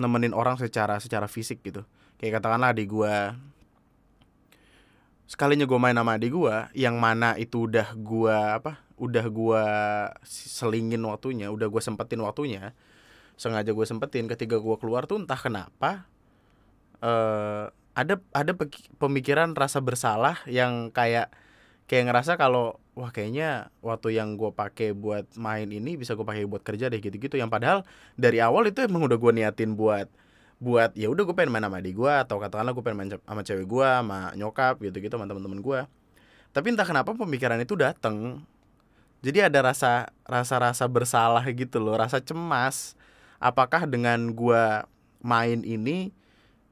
nemenin 0.00 0.32
orang 0.32 0.56
secara 0.56 0.96
secara 0.96 1.28
fisik 1.28 1.60
gitu. 1.60 1.84
Kayak 2.16 2.40
katakanlah 2.40 2.72
di 2.72 2.88
gue 2.88 3.14
sekalinya 5.24 5.64
gue 5.64 5.78
main 5.80 5.96
sama 5.96 6.20
adik 6.20 6.36
gue 6.36 6.56
yang 6.76 7.00
mana 7.00 7.32
itu 7.40 7.64
udah 7.64 7.96
gue 7.96 8.36
apa 8.60 8.84
udah 9.00 9.26
gue 9.26 9.64
selingin 10.28 11.00
waktunya 11.08 11.48
udah 11.48 11.66
gue 11.72 11.80
sempetin 11.80 12.20
waktunya 12.20 12.76
sengaja 13.34 13.72
gue 13.72 13.86
sempetin 13.88 14.28
ketika 14.28 14.60
gue 14.60 14.76
keluar 14.78 15.08
tuh 15.08 15.24
entah 15.24 15.40
kenapa 15.40 16.06
uh, 17.00 17.72
ada 17.96 18.20
ada 18.36 18.52
pemikiran 19.00 19.56
rasa 19.56 19.80
bersalah 19.80 20.44
yang 20.44 20.92
kayak 20.92 21.32
kayak 21.88 22.10
ngerasa 22.10 22.36
kalau 22.36 22.78
wah 22.94 23.10
kayaknya 23.10 23.70
waktu 23.82 24.18
yang 24.18 24.38
gue 24.38 24.50
pakai 24.54 24.94
buat 24.94 25.26
main 25.38 25.66
ini 25.70 25.98
bisa 25.98 26.14
gue 26.14 26.26
pakai 26.26 26.46
buat 26.46 26.62
kerja 26.62 26.90
deh 26.90 26.98
gitu-gitu. 27.02 27.34
Yang 27.38 27.50
padahal 27.50 27.78
dari 28.18 28.38
awal 28.38 28.70
itu 28.70 28.82
emang 28.86 29.06
udah 29.06 29.18
gue 29.18 29.32
niatin 29.34 29.74
buat 29.74 30.06
buat 30.62 30.94
ya 30.94 31.10
udah 31.10 31.22
gue 31.26 31.34
pengen 31.34 31.50
main 31.52 31.66
sama 31.66 31.82
adik 31.82 31.98
gue 31.98 32.12
atau 32.14 32.38
katakanlah 32.38 32.72
gue 32.72 32.84
pengen 32.86 32.98
main 32.98 33.10
sama 33.18 33.42
cewek 33.42 33.66
gue 33.66 33.84
sama 33.84 34.32
nyokap 34.38 34.80
gitu 34.80 34.96
gitu 35.02 35.14
sama 35.18 35.26
teman-teman 35.26 35.60
gue 35.60 35.80
tapi 36.54 36.70
entah 36.70 36.86
kenapa 36.86 37.10
pemikiran 37.18 37.58
itu 37.58 37.74
dateng. 37.74 38.38
Jadi 39.26 39.42
ada 39.42 39.58
rasa 39.58 40.14
rasa 40.22 40.54
rasa 40.62 40.84
bersalah 40.86 41.42
gitu 41.50 41.82
loh 41.82 41.98
rasa 41.98 42.22
cemas. 42.22 42.94
Apakah 43.42 43.90
dengan 43.90 44.30
gue 44.30 44.64
main 45.18 45.66
ini 45.66 46.14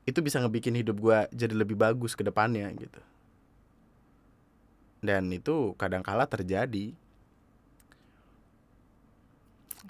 itu 0.07 0.19
bisa 0.23 0.39
ngebikin 0.39 0.79
hidup 0.79 1.03
gue 1.03 1.19
jadi 1.35 1.55
lebih 1.55 1.75
bagus 1.75 2.15
ke 2.15 2.23
depannya 2.23 2.67
gitu 2.75 2.99
dan 5.03 5.29
itu 5.35 5.75
kadangkala 5.77 6.25
terjadi. 6.31 6.95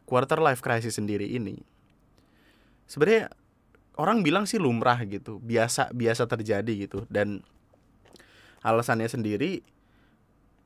Quarter 0.09 0.41
life 0.41 0.65
crisis 0.65 0.97
sendiri 0.99 1.25
ini 1.25 1.63
sebenarnya 2.93 3.33
orang 3.97 4.21
bilang 4.21 4.45
sih 4.45 4.61
lumrah 4.61 5.01
gitu 5.09 5.41
biasa 5.41 5.93
biasa 5.97 6.29
terjadi 6.29 6.89
gitu. 6.89 7.09
Dan 7.09 7.41
alasannya 8.61 9.09
sendiri 9.09 9.65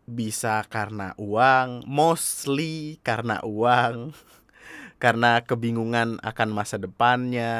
bisa 0.06 0.62
karena 0.70 1.14
uang, 1.18 1.86
mostly 1.86 3.02
karena 3.02 3.42
uang, 3.42 4.14
karena 5.02 5.42
kebingungan 5.42 6.22
akan 6.22 6.48
masa 6.54 6.78
depannya, 6.78 7.54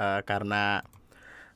uh, 0.00 0.24
karena 0.24 0.84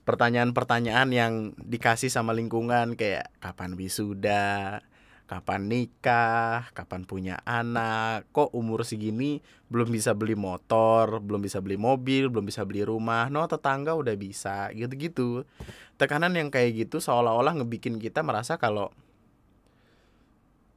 pertanyaan-pertanyaan 0.04 1.08
yang 1.10 1.32
dikasih 1.56 2.12
sama 2.12 2.36
lingkungan 2.36 2.92
kayak 2.96 3.32
kapan 3.40 3.72
wisuda, 3.72 4.84
kapan 5.24 5.72
nikah, 5.72 6.68
kapan 6.76 7.08
punya 7.08 7.40
anak, 7.48 8.28
kok 8.36 8.52
umur 8.52 8.84
segini 8.84 9.40
belum 9.72 9.88
bisa 9.88 10.12
beli 10.12 10.36
motor, 10.36 11.24
belum 11.24 11.40
bisa 11.40 11.64
beli 11.64 11.80
mobil, 11.80 12.28
belum 12.28 12.44
bisa 12.44 12.62
beli 12.68 12.84
rumah, 12.84 13.32
no 13.32 13.48
tetangga 13.48 13.96
udah 13.96 14.12
bisa, 14.20 14.68
gitu-gitu. 14.76 15.48
Tekanan 15.96 16.36
yang 16.36 16.52
kayak 16.52 16.84
gitu 16.86 17.00
seolah-olah 17.00 17.56
ngebikin 17.64 17.96
kita 17.96 18.20
merasa 18.20 18.60
kalau 18.60 18.92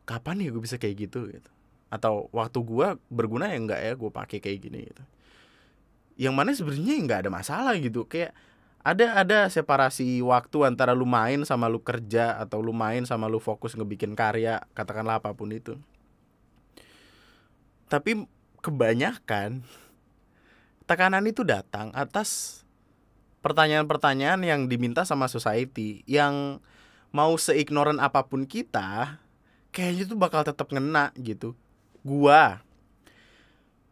kapan 0.08 0.48
ya 0.48 0.50
gue 0.56 0.64
bisa 0.64 0.80
kayak 0.80 1.12
gitu? 1.12 1.28
gitu. 1.28 1.52
Atau 1.92 2.32
waktu 2.32 2.64
gue 2.64 2.88
berguna 3.12 3.52
ya 3.52 3.60
enggak 3.60 3.82
ya 3.84 3.92
gue 4.00 4.12
pakai 4.12 4.40
kayak 4.40 4.60
gini? 4.64 4.88
gitu. 4.88 5.04
Yang 6.18 6.34
mana 6.34 6.50
sebenarnya 6.56 6.96
nggak 7.04 7.20
ada 7.28 7.32
masalah 7.36 7.76
gitu 7.76 8.08
kayak 8.08 8.32
ada 8.88 9.20
ada 9.20 9.40
separasi 9.52 10.24
waktu 10.24 10.64
antara 10.64 10.96
lu 10.96 11.04
main 11.04 11.44
sama 11.44 11.68
lu 11.68 11.84
kerja 11.84 12.40
atau 12.40 12.64
lu 12.64 12.72
main 12.72 13.04
sama 13.04 13.28
lu 13.28 13.44
fokus 13.44 13.76
ngebikin 13.76 14.16
karya 14.16 14.64
katakanlah 14.72 15.20
apa 15.20 15.36
pun 15.36 15.52
itu. 15.52 15.76
Tapi 17.92 18.24
kebanyakan 18.64 19.68
tekanan 20.88 21.28
itu 21.28 21.44
datang 21.44 21.92
atas 21.92 22.64
pertanyaan-pertanyaan 23.44 24.40
yang 24.48 24.72
diminta 24.72 25.04
sama 25.04 25.28
society 25.28 26.08
yang 26.08 26.64
mau 27.12 27.36
seignoran 27.36 28.00
apa 28.00 28.24
pun 28.24 28.48
kita 28.48 29.20
kayaknya 29.76 30.08
tuh 30.08 30.16
bakal 30.16 30.48
tetap 30.48 30.72
ngena 30.72 31.12
gitu. 31.20 31.60
Gua 32.08 32.64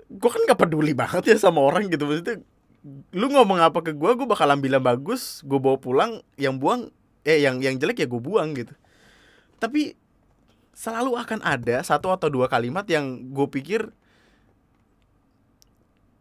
gua 0.08 0.30
kan 0.32 0.48
gak 0.48 0.62
peduli 0.64 0.96
banget 0.96 1.36
ya 1.36 1.36
sama 1.36 1.60
orang 1.60 1.92
gitu 1.92 2.08
maksudnya 2.08 2.40
lu 3.10 3.28
ngomong 3.34 3.58
apa 3.66 3.82
ke 3.82 3.98
gua 3.98 4.14
gua 4.14 4.30
bakal 4.30 4.46
ambil 4.54 4.78
yang 4.78 4.86
bagus 4.86 5.42
gua 5.42 5.58
bawa 5.58 5.78
pulang 5.82 6.12
yang 6.38 6.62
buang 6.62 6.94
eh 7.26 7.42
yang 7.42 7.58
yang 7.58 7.82
jelek 7.82 8.06
ya 8.06 8.08
gua 8.08 8.22
buang 8.22 8.54
gitu. 8.54 8.78
Tapi 9.58 9.98
selalu 10.76 11.16
akan 11.16 11.40
ada 11.42 11.80
satu 11.82 12.12
atau 12.12 12.28
dua 12.28 12.52
kalimat 12.52 12.84
yang 12.92 13.32
gue 13.32 13.48
pikir 13.48 13.96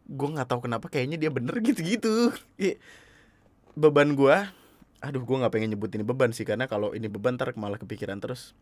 gue 0.04 0.28
nggak 0.30 0.46
tahu 0.46 0.70
kenapa 0.70 0.86
kayaknya 0.86 1.18
dia 1.18 1.30
bener 1.34 1.58
gitu-gitu. 1.66 2.30
Beban 3.74 4.14
gue 4.14 4.36
aduh 5.04 5.20
gue 5.20 5.36
nggak 5.36 5.52
pengen 5.52 5.76
nyebut 5.76 5.92
ini 5.92 6.06
beban 6.06 6.32
sih 6.32 6.48
karena 6.48 6.64
kalau 6.64 6.96
ini 6.96 7.10
beban 7.10 7.36
ntar 7.36 7.52
malah 7.58 7.76
kepikiran 7.76 8.22
terus. 8.22 8.54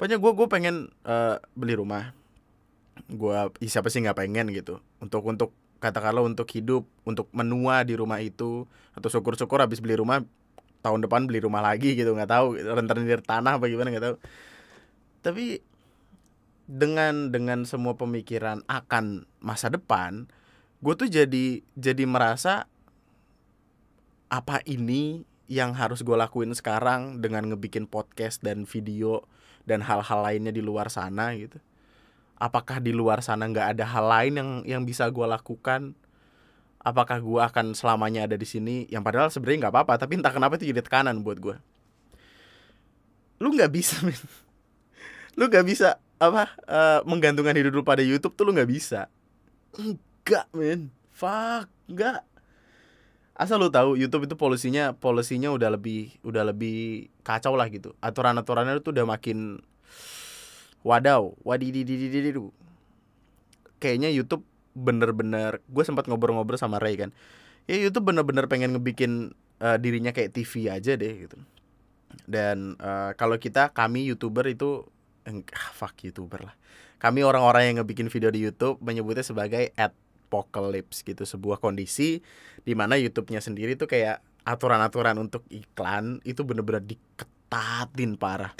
Pokoknya 0.00 0.16
gue 0.16 0.32
gue 0.32 0.46
pengen 0.48 0.90
uh, 1.04 1.38
beli 1.52 1.76
rumah. 1.76 2.16
Gue 3.06 3.36
siapa 3.68 3.92
sih 3.92 4.02
nggak 4.02 4.16
pengen 4.16 4.48
gitu. 4.50 4.80
Untuk 4.98 5.22
untuk 5.28 5.52
katakanlah 5.78 6.26
untuk 6.26 6.46
hidup 6.50 6.84
untuk 7.06 7.30
menua 7.30 7.86
di 7.86 7.94
rumah 7.94 8.18
itu 8.18 8.66
atau 8.94 9.08
syukur-syukur 9.08 9.62
habis 9.62 9.78
beli 9.78 9.94
rumah 9.98 10.26
tahun 10.82 11.06
depan 11.06 11.26
beli 11.26 11.42
rumah 11.42 11.62
lagi 11.62 11.94
gitu 11.98 12.14
nggak 12.14 12.30
tahu 12.30 12.58
rentenir 12.58 13.22
tanah 13.22 13.58
apa 13.58 13.66
gimana 13.70 13.94
nggak 13.94 14.04
tahu. 14.04 14.16
Tapi 15.22 15.62
dengan 16.68 17.32
dengan 17.32 17.64
semua 17.64 17.96
pemikiran 17.96 18.60
akan 18.68 19.24
masa 19.40 19.72
depan 19.72 20.28
gue 20.84 20.94
tuh 20.94 21.08
jadi 21.08 21.64
jadi 21.74 22.04
merasa 22.04 22.68
apa 24.28 24.60
ini 24.68 25.24
yang 25.48 25.72
harus 25.72 26.04
gue 26.04 26.12
lakuin 26.12 26.52
sekarang 26.52 27.24
dengan 27.24 27.48
ngebikin 27.48 27.88
podcast 27.88 28.44
dan 28.44 28.68
video 28.68 29.24
dan 29.64 29.80
hal-hal 29.80 30.20
lainnya 30.20 30.52
di 30.52 30.60
luar 30.60 30.92
sana 30.92 31.32
gitu 31.34 31.56
apakah 32.38 32.78
di 32.78 32.94
luar 32.94 33.20
sana 33.20 33.44
nggak 33.50 33.76
ada 33.76 33.84
hal 33.84 34.06
lain 34.06 34.32
yang 34.38 34.50
yang 34.64 34.82
bisa 34.86 35.10
gue 35.10 35.26
lakukan? 35.26 35.92
Apakah 36.78 37.18
gue 37.20 37.40
akan 37.42 37.74
selamanya 37.74 38.24
ada 38.24 38.38
di 38.38 38.46
sini? 38.46 38.86
Yang 38.88 39.02
padahal 39.02 39.28
sebenarnya 39.28 39.68
nggak 39.68 39.74
apa-apa 39.74 39.94
tapi 40.06 40.16
entah 40.16 40.32
kenapa 40.32 40.56
itu 40.56 40.70
jadi 40.70 40.80
tekanan 40.80 41.20
buat 41.26 41.42
gue 41.42 41.58
lu 43.38 43.54
nggak 43.54 43.70
bisa 43.70 44.02
men 44.06 44.18
lu 45.38 45.46
nggak 45.46 45.66
bisa 45.66 46.02
apa 46.18 46.50
uh, 46.66 47.00
menggantungkan 47.06 47.54
hidup 47.54 47.78
lu 47.78 47.86
pada 47.86 48.02
YouTube 48.02 48.34
tuh 48.34 48.42
lu 48.42 48.50
nggak 48.50 48.66
bisa. 48.66 49.06
Enggak 49.78 50.50
men 50.50 50.90
fuck 51.14 51.70
enggak 51.86 52.26
asal 53.38 53.62
lu 53.62 53.70
tahu 53.70 53.94
YouTube 53.94 54.26
itu 54.26 54.34
polisinya 54.34 54.98
polisinya 54.98 55.54
udah 55.54 55.78
lebih 55.78 56.18
udah 56.26 56.42
lebih 56.50 57.06
kacau 57.22 57.54
lah 57.54 57.70
gitu. 57.70 57.94
Aturan 58.02 58.34
aturannya 58.34 58.82
itu 58.82 58.90
udah 58.90 59.06
makin 59.06 59.62
wadaw 60.88 61.36
wadidididididu 61.44 62.48
kayaknya 63.76 64.08
YouTube 64.08 64.48
bener-bener 64.72 65.60
gue 65.68 65.84
sempat 65.84 66.08
ngobrol-ngobrol 66.08 66.56
sama 66.56 66.80
Ray 66.80 66.96
kan 66.96 67.10
ya 67.68 67.76
YouTube 67.76 68.08
bener-bener 68.08 68.48
pengen 68.48 68.72
ngebikin 68.72 69.36
uh, 69.60 69.76
dirinya 69.76 70.16
kayak 70.16 70.32
TV 70.32 70.72
aja 70.72 70.96
deh 70.96 71.28
gitu 71.28 71.36
dan 72.24 72.80
uh, 72.80 73.12
kalau 73.20 73.36
kita 73.36 73.68
kami 73.76 74.08
youtuber 74.08 74.48
itu 74.48 74.88
ah, 75.28 75.70
fuck 75.76 75.92
youtuber 76.00 76.48
lah 76.48 76.54
kami 76.98 77.20
orang-orang 77.22 77.70
yang 77.70 77.76
ngebikin 77.84 78.08
video 78.08 78.32
di 78.32 78.40
YouTube 78.42 78.80
menyebutnya 78.80 79.22
sebagai 79.22 79.70
apocalypse 79.76 81.04
gitu 81.04 81.28
sebuah 81.28 81.60
kondisi 81.60 82.24
di 82.64 82.72
mana 82.72 82.96
YouTube-nya 82.96 83.44
sendiri 83.44 83.76
tuh 83.76 83.86
kayak 83.86 84.24
aturan-aturan 84.48 85.20
untuk 85.20 85.44
iklan 85.52 86.24
itu 86.24 86.42
bener-bener 86.42 86.80
diketatin 86.80 88.16
parah 88.16 88.56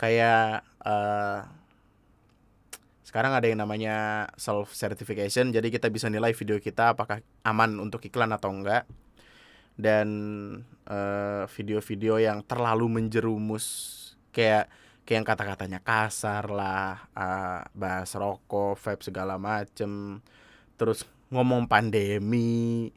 kayak 0.00 0.64
uh, 0.80 1.44
sekarang 3.04 3.36
ada 3.36 3.44
yang 3.44 3.60
namanya 3.60 4.30
self 4.40 4.72
certification. 4.72 5.52
Jadi 5.52 5.68
kita 5.68 5.92
bisa 5.92 6.08
nilai 6.08 6.32
video 6.32 6.56
kita 6.56 6.96
apakah 6.96 7.20
aman 7.44 7.76
untuk 7.76 8.00
iklan 8.08 8.32
atau 8.32 8.48
enggak. 8.48 8.88
Dan 9.76 10.08
uh, 10.88 11.44
video-video 11.52 12.16
yang 12.16 12.40
terlalu 12.48 12.88
menjerumus 12.88 13.66
kayak 14.32 14.72
kayak 15.04 15.24
yang 15.24 15.26
kata-katanya 15.26 15.80
kasar 15.82 16.46
lah 16.52 17.10
uh, 17.16 17.66
bahas 17.74 18.14
rokok 18.14 18.78
vape 18.78 19.02
segala 19.02 19.40
macem 19.40 20.22
terus 20.78 21.02
ngomong 21.34 21.66
pandemi 21.66 22.92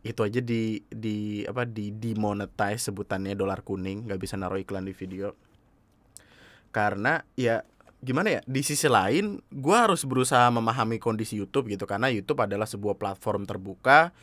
itu 0.00 0.20
aja 0.24 0.40
di 0.40 0.80
di 0.88 1.44
apa 1.44 1.68
di 1.68 1.92
demonetize 1.92 2.88
sebutannya 2.88 3.36
dolar 3.36 3.60
kuning 3.66 4.08
nggak 4.08 4.16
bisa 4.16 4.40
naruh 4.40 4.56
iklan 4.56 4.86
di 4.86 4.96
video 4.96 5.34
karena 6.70 7.24
ya 7.34 7.64
gimana 7.98 8.38
ya 8.38 8.40
di 8.46 8.62
sisi 8.62 8.86
lain 8.86 9.42
gue 9.50 9.76
harus 9.76 10.06
berusaha 10.06 10.46
memahami 10.54 11.02
kondisi 11.02 11.38
YouTube 11.38 11.70
gitu. 11.72 11.84
Karena 11.84 12.06
YouTube 12.10 12.38
adalah 12.44 12.66
sebuah 12.68 12.96
platform 12.96 13.44
terbuka. 13.48 14.14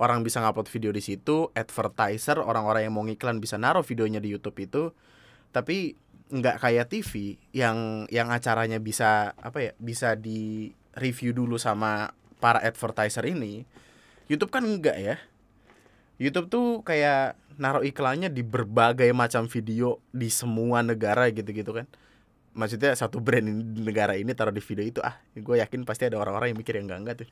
Orang 0.00 0.24
bisa 0.24 0.40
ngupload 0.40 0.72
video 0.72 0.90
di 0.90 1.04
situ 1.04 1.52
advertiser 1.52 2.40
orang-orang 2.40 2.88
yang 2.88 2.94
mau 2.96 3.04
ngiklan 3.04 3.38
bisa 3.38 3.60
naruh 3.60 3.84
videonya 3.84 4.18
di 4.24 4.32
YouTube 4.32 4.56
itu. 4.60 4.92
Tapi 5.52 5.94
nggak 6.32 6.64
kayak 6.64 6.88
TV 6.88 7.36
yang 7.52 8.08
yang 8.08 8.32
acaranya 8.32 8.80
bisa 8.80 9.36
apa 9.36 9.60
ya 9.60 9.72
bisa 9.76 10.16
di 10.16 10.72
review 10.96 11.36
dulu 11.36 11.60
sama 11.60 12.16
para 12.40 12.60
advertiser 12.64 13.24
ini. 13.28 13.68
YouTube 14.32 14.48
kan 14.48 14.64
enggak 14.64 14.96
ya 14.96 15.16
YouTube 16.22 16.46
tuh 16.46 16.66
kayak 16.86 17.34
naruh 17.58 17.82
iklannya 17.82 18.30
di 18.30 18.46
berbagai 18.46 19.10
macam 19.10 19.50
video 19.50 19.98
di 20.14 20.30
semua 20.30 20.86
negara 20.86 21.26
gitu-gitu 21.34 21.74
kan. 21.74 21.90
Maksudnya 22.54 22.94
satu 22.94 23.18
brand 23.18 23.42
di 23.74 23.82
negara 23.82 24.14
ini 24.14 24.30
taruh 24.30 24.54
di 24.54 24.62
video 24.62 24.84
itu 24.86 25.00
ah 25.02 25.18
gue 25.34 25.56
yakin 25.58 25.82
pasti 25.82 26.06
ada 26.06 26.22
orang-orang 26.22 26.54
yang 26.54 26.58
mikir 26.62 26.78
yang 26.78 26.86
enggak 26.86 27.00
enggak 27.02 27.16
tuh. 27.24 27.28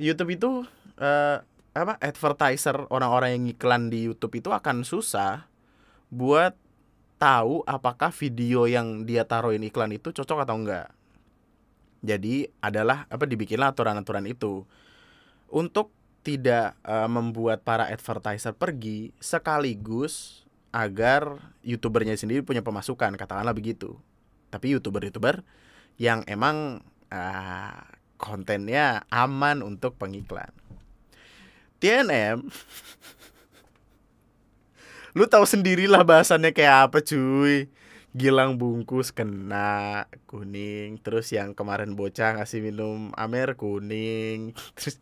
YouTube 0.00 0.30
itu 0.32 0.50
uh, 0.96 1.36
apa 1.76 2.00
advertiser 2.00 2.88
orang-orang 2.88 3.36
yang 3.36 3.44
iklan 3.52 3.92
di 3.92 4.08
YouTube 4.08 4.40
itu 4.40 4.48
akan 4.48 4.80
susah 4.80 5.44
buat 6.08 6.56
tahu 7.20 7.64
apakah 7.68 8.08
video 8.16 8.64
yang 8.64 9.04
dia 9.04 9.28
taruhin 9.28 9.66
iklan 9.66 9.92
itu 9.92 10.08
cocok 10.08 10.48
atau 10.48 10.56
enggak. 10.56 10.88
Jadi 12.00 12.46
adalah 12.62 13.04
apa 13.10 13.24
dibikinlah 13.28 13.74
aturan-aturan 13.74 14.24
itu. 14.30 14.62
Untuk 15.50 15.90
tidak 16.26 16.74
uh, 16.82 17.06
membuat 17.06 17.62
para 17.62 17.86
advertiser 17.86 18.50
pergi 18.50 19.14
sekaligus 19.22 20.42
agar 20.74 21.54
youtubernya 21.62 22.18
sendiri 22.18 22.42
punya 22.42 22.66
pemasukan 22.66 23.14
katakanlah 23.14 23.54
begitu. 23.54 23.94
Tapi 24.50 24.74
youtuber-youtuber 24.74 25.46
yang 26.02 26.26
emang 26.26 26.82
uh, 27.14 27.78
kontennya 28.18 29.06
aman 29.06 29.62
untuk 29.62 29.94
pengiklan. 30.02 30.50
TNM 31.78 32.42
lu 35.16 35.24
tahu 35.30 35.46
sendirilah 35.46 36.02
bahasannya 36.02 36.50
kayak 36.50 36.90
apa 36.90 37.06
cuy. 37.06 37.70
Gilang 38.16 38.58
bungkus 38.58 39.14
kena 39.14 40.10
kuning. 40.26 40.98
Terus 41.04 41.30
yang 41.30 41.54
kemarin 41.54 41.94
bocah 41.94 42.40
ngasih 42.40 42.64
minum 42.64 43.14
Amer 43.14 43.54
kuning. 43.54 44.56
Terus 44.76 44.98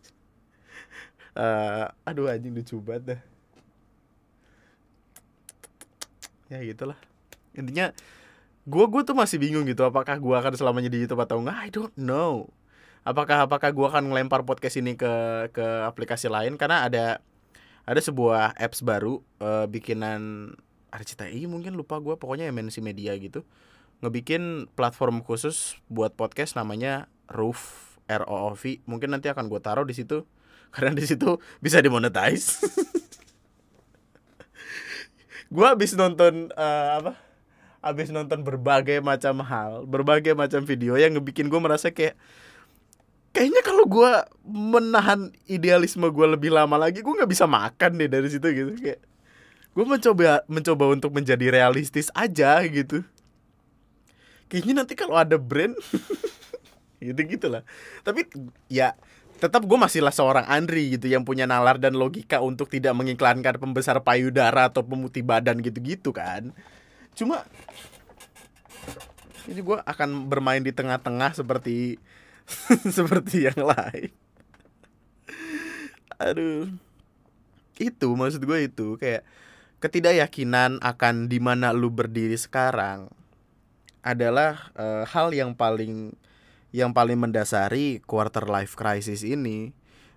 uh, 1.34 1.90
aduh 2.06 2.30
anjing 2.30 2.54
lucu 2.54 2.78
banget 2.80 3.14
dah. 3.14 3.20
Ya 6.52 6.58
gitulah. 6.62 6.98
Intinya 7.54 7.90
gue 8.64 8.84
gue 8.88 9.02
tuh 9.04 9.16
masih 9.16 9.36
bingung 9.36 9.68
gitu 9.68 9.84
apakah 9.84 10.16
gue 10.16 10.34
akan 10.34 10.54
selamanya 10.56 10.90
di 10.90 11.04
YouTube 11.04 11.22
atau 11.22 11.42
enggak? 11.42 11.58
I 11.60 11.70
don't 11.70 11.94
know. 11.98 12.48
Apakah 13.04 13.44
apakah 13.44 13.70
gue 13.74 13.86
akan 13.86 14.08
ngelempar 14.08 14.48
podcast 14.48 14.80
ini 14.80 14.96
ke 14.96 15.12
ke 15.52 15.66
aplikasi 15.84 16.32
lain? 16.32 16.56
Karena 16.56 16.88
ada 16.88 17.20
ada 17.84 18.00
sebuah 18.00 18.56
apps 18.56 18.80
baru 18.80 19.20
uh, 19.44 19.68
bikinan 19.68 20.52
RCTI 20.88 21.44
mungkin 21.50 21.76
lupa 21.76 22.00
gue 22.00 22.16
pokoknya 22.16 22.48
MNC 22.48 22.80
Media 22.80 23.12
gitu. 23.20 23.44
Ngebikin 24.00 24.72
platform 24.72 25.20
khusus 25.20 25.76
buat 25.92 26.16
podcast 26.16 26.56
namanya 26.56 27.12
Roof 27.28 27.92
R 28.08 28.24
O 28.24 28.36
O 28.48 28.50
V. 28.56 28.80
Mungkin 28.88 29.12
nanti 29.12 29.28
akan 29.28 29.52
gue 29.52 29.60
taruh 29.60 29.84
di 29.84 29.92
situ 29.96 30.24
karena 30.74 30.98
di 30.98 31.06
situ 31.06 31.38
bisa 31.62 31.78
dimonetize. 31.78 32.58
Gue 35.54 35.66
habis 35.70 35.94
nonton 35.94 36.50
uh, 36.58 36.88
apa? 36.98 37.12
Habis 37.78 38.10
nonton 38.10 38.42
berbagai 38.42 38.98
macam 38.98 39.38
hal 39.46 39.86
berbagai 39.86 40.34
macam 40.34 40.66
video 40.66 40.98
yang 40.98 41.14
ngebikin 41.14 41.46
gue 41.46 41.60
merasa 41.62 41.94
kayak 41.94 42.18
kayaknya 43.30 43.62
kalau 43.62 43.86
gue 43.86 44.10
menahan 44.50 45.30
idealisme 45.46 46.10
gue 46.10 46.26
lebih 46.26 46.50
lama 46.50 46.74
lagi 46.74 47.06
gue 47.06 47.14
nggak 47.14 47.30
bisa 47.30 47.46
makan 47.46 48.02
deh 48.02 48.10
dari 48.10 48.26
situ 48.26 48.46
gitu. 48.50 48.74
Kayak 48.74 49.00
gue 49.74 49.84
mencoba 49.86 50.42
mencoba 50.50 50.84
untuk 50.90 51.14
menjadi 51.14 51.54
realistis 51.54 52.10
aja 52.18 52.58
gitu. 52.66 53.06
Kayaknya 54.50 54.74
nanti 54.82 54.98
kalau 54.98 55.14
ada 55.14 55.38
brand 55.38 55.78
gitu 57.04 57.20
gitulah 57.36 57.62
tapi 58.00 58.24
ya 58.72 58.96
tetap 59.38 59.66
gue 59.66 59.78
masihlah 59.78 60.14
seorang 60.14 60.46
Andri 60.46 60.94
gitu 60.94 61.10
yang 61.10 61.26
punya 61.26 61.44
nalar 61.44 61.76
dan 61.76 61.98
logika 61.98 62.40
untuk 62.40 62.70
tidak 62.70 62.94
mengiklankan 62.94 63.58
pembesar 63.58 64.00
payudara 64.00 64.70
atau 64.70 64.86
pemutih 64.86 65.26
badan 65.26 65.60
gitu-gitu 65.60 66.14
kan. 66.14 66.54
Cuma 67.14 67.42
ini 69.50 69.60
gue 69.60 69.78
akan 69.84 70.30
bermain 70.30 70.62
di 70.62 70.72
tengah-tengah 70.72 71.36
seperti 71.36 72.00
seperti 72.96 73.50
yang 73.50 73.60
lain. 73.60 74.10
Aduh. 76.20 76.70
Itu 77.74 78.14
maksud 78.14 78.46
gue 78.46 78.70
itu 78.70 78.94
kayak 78.96 79.26
ketidakyakinan 79.82 80.78
akan 80.80 81.26
di 81.26 81.42
mana 81.42 81.74
lu 81.74 81.90
berdiri 81.90 82.38
sekarang 82.38 83.10
adalah 84.04 84.70
uh, 84.78 85.02
hal 85.04 85.34
yang 85.34 85.52
paling 85.52 86.14
yang 86.74 86.90
paling 86.90 87.14
mendasari 87.14 88.02
quarter 88.02 88.50
life 88.50 88.74
crisis 88.74 89.22
ini. 89.22 89.70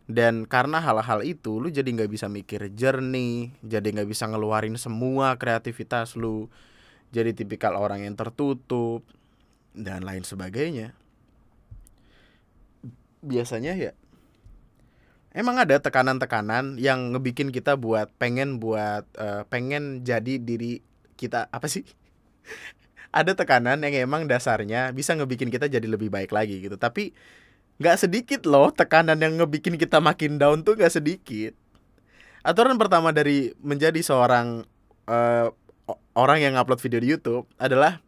Dan 0.07 0.47
karena 0.47 0.81
hal-hal 0.81 1.21
itu 1.21 1.59
lu 1.59 1.67
jadi 1.69 1.85
nggak 1.85 2.07
bisa 2.07 2.31
mikir 2.31 2.71
jernih 2.71 3.51
jadi 3.59 3.91
nggak 3.91 4.07
bisa 4.07 4.23
ngeluarin 4.25 4.73
semua 4.79 5.37
kreativitas 5.37 6.17
lu. 6.17 6.49
Jadi 7.13 7.37
tipikal 7.37 7.77
orang 7.77 8.07
yang 8.07 8.15
tertutup 8.17 9.05
dan 9.77 10.01
lain 10.01 10.25
sebagainya. 10.25 10.97
Biasanya 13.21 13.77
ya 13.77 13.91
emang 15.37 15.61
ada 15.61 15.77
tekanan-tekanan 15.77 16.81
yang 16.81 17.13
ngebikin 17.13 17.53
kita 17.53 17.77
buat 17.77 18.09
pengen 18.17 18.57
buat 18.57 19.05
uh, 19.21 19.45
pengen 19.53 20.01
jadi 20.01 20.41
diri 20.41 20.81
kita 21.13 21.45
apa 21.53 21.69
sih 21.69 21.85
ada 23.11 23.31
tekanan 23.33 23.81
yang 23.83 24.07
emang 24.07 24.27
dasarnya 24.27 24.91
bisa 24.91 25.15
ngebikin 25.15 25.47
kita 25.47 25.71
jadi 25.71 25.85
lebih 25.87 26.11
baik 26.11 26.31
lagi 26.31 26.59
gitu. 26.63 26.75
Tapi 26.75 27.15
nggak 27.77 27.97
sedikit 27.97 28.41
loh 28.49 28.73
tekanan 28.73 29.21
yang 29.21 29.37
ngebikin 29.37 29.77
kita 29.77 30.01
makin 30.01 30.41
down 30.41 30.65
tuh 30.65 30.75
nggak 30.75 30.93
sedikit. 30.93 31.53
Aturan 32.41 32.79
pertama 32.79 33.11
dari 33.11 33.51
menjadi 33.59 33.99
seorang 33.99 34.63
uh, 35.07 35.47
orang 36.15 36.39
yang 36.41 36.53
upload 36.55 36.79
video 36.79 36.99
di 37.03 37.09
YouTube 37.15 37.47
adalah 37.59 37.99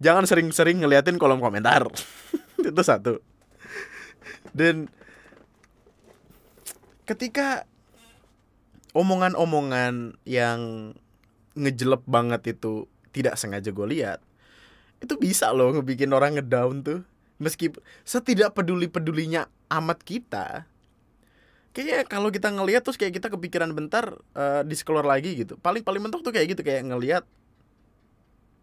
jangan 0.00 0.28
sering-sering 0.28 0.80
ngeliatin 0.80 1.16
kolom 1.16 1.40
komentar. 1.40 1.88
Itu 2.60 2.82
satu. 2.84 3.20
Dan 4.52 4.88
ketika 7.04 7.64
omongan-omongan 8.96 10.16
yang 10.24 10.92
ngejelep 11.56 12.04
banget 12.04 12.56
itu 12.56 12.84
tidak 13.12 13.40
sengaja 13.40 13.72
gue 13.72 13.86
lihat 13.88 14.20
itu 15.00 15.14
bisa 15.20 15.52
loh 15.52 15.74
ngebikin 15.76 16.12
orang 16.12 16.38
ngedown 16.40 16.82
tuh. 16.82 17.00
Meskipun 17.36 17.84
setidak 18.00 18.56
peduli 18.56 18.88
pedulinya 18.88 19.44
amat 19.68 20.00
kita 20.00 20.64
kayaknya 21.76 22.08
kalau 22.08 22.32
kita 22.32 22.48
ngelihat 22.48 22.80
terus 22.80 22.96
kayak 22.96 23.20
kita 23.20 23.28
kepikiran 23.28 23.68
bentar 23.76 24.16
uh, 24.32 24.64
di 24.64 24.72
scroll 24.72 25.04
lagi 25.04 25.36
gitu. 25.36 25.60
Paling 25.60 25.84
paling 25.84 26.00
mentok 26.00 26.24
tuh 26.24 26.32
kayak 26.32 26.56
gitu 26.56 26.64
kayak 26.64 26.88
ngelihat 26.88 27.28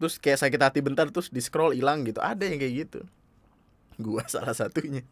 terus 0.01 0.17
kayak 0.17 0.41
sakit 0.41 0.57
hati 0.57 0.81
bentar 0.81 1.05
terus 1.13 1.29
di 1.29 1.37
scroll 1.37 1.77
hilang 1.77 2.01
gitu. 2.09 2.17
Ada 2.17 2.49
yang 2.49 2.57
kayak 2.57 2.73
gitu. 2.89 3.05
Gua 4.01 4.25
salah 4.33 4.57
satunya. 4.57 5.05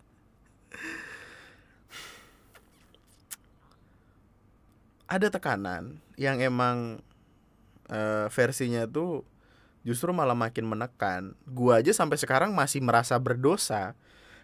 Ada 5.05 5.29
tekanan 5.29 6.01
yang 6.17 6.41
emang 6.41 7.05
uh, 7.93 8.25
versinya 8.33 8.89
tuh 8.89 9.21
justru 9.81 10.13
malah 10.13 10.37
makin 10.37 10.65
menekan. 10.65 11.33
Gua 11.49 11.81
aja 11.81 11.91
sampai 11.93 12.17
sekarang 12.17 12.53
masih 12.53 12.81
merasa 12.81 13.17
berdosa 13.17 13.97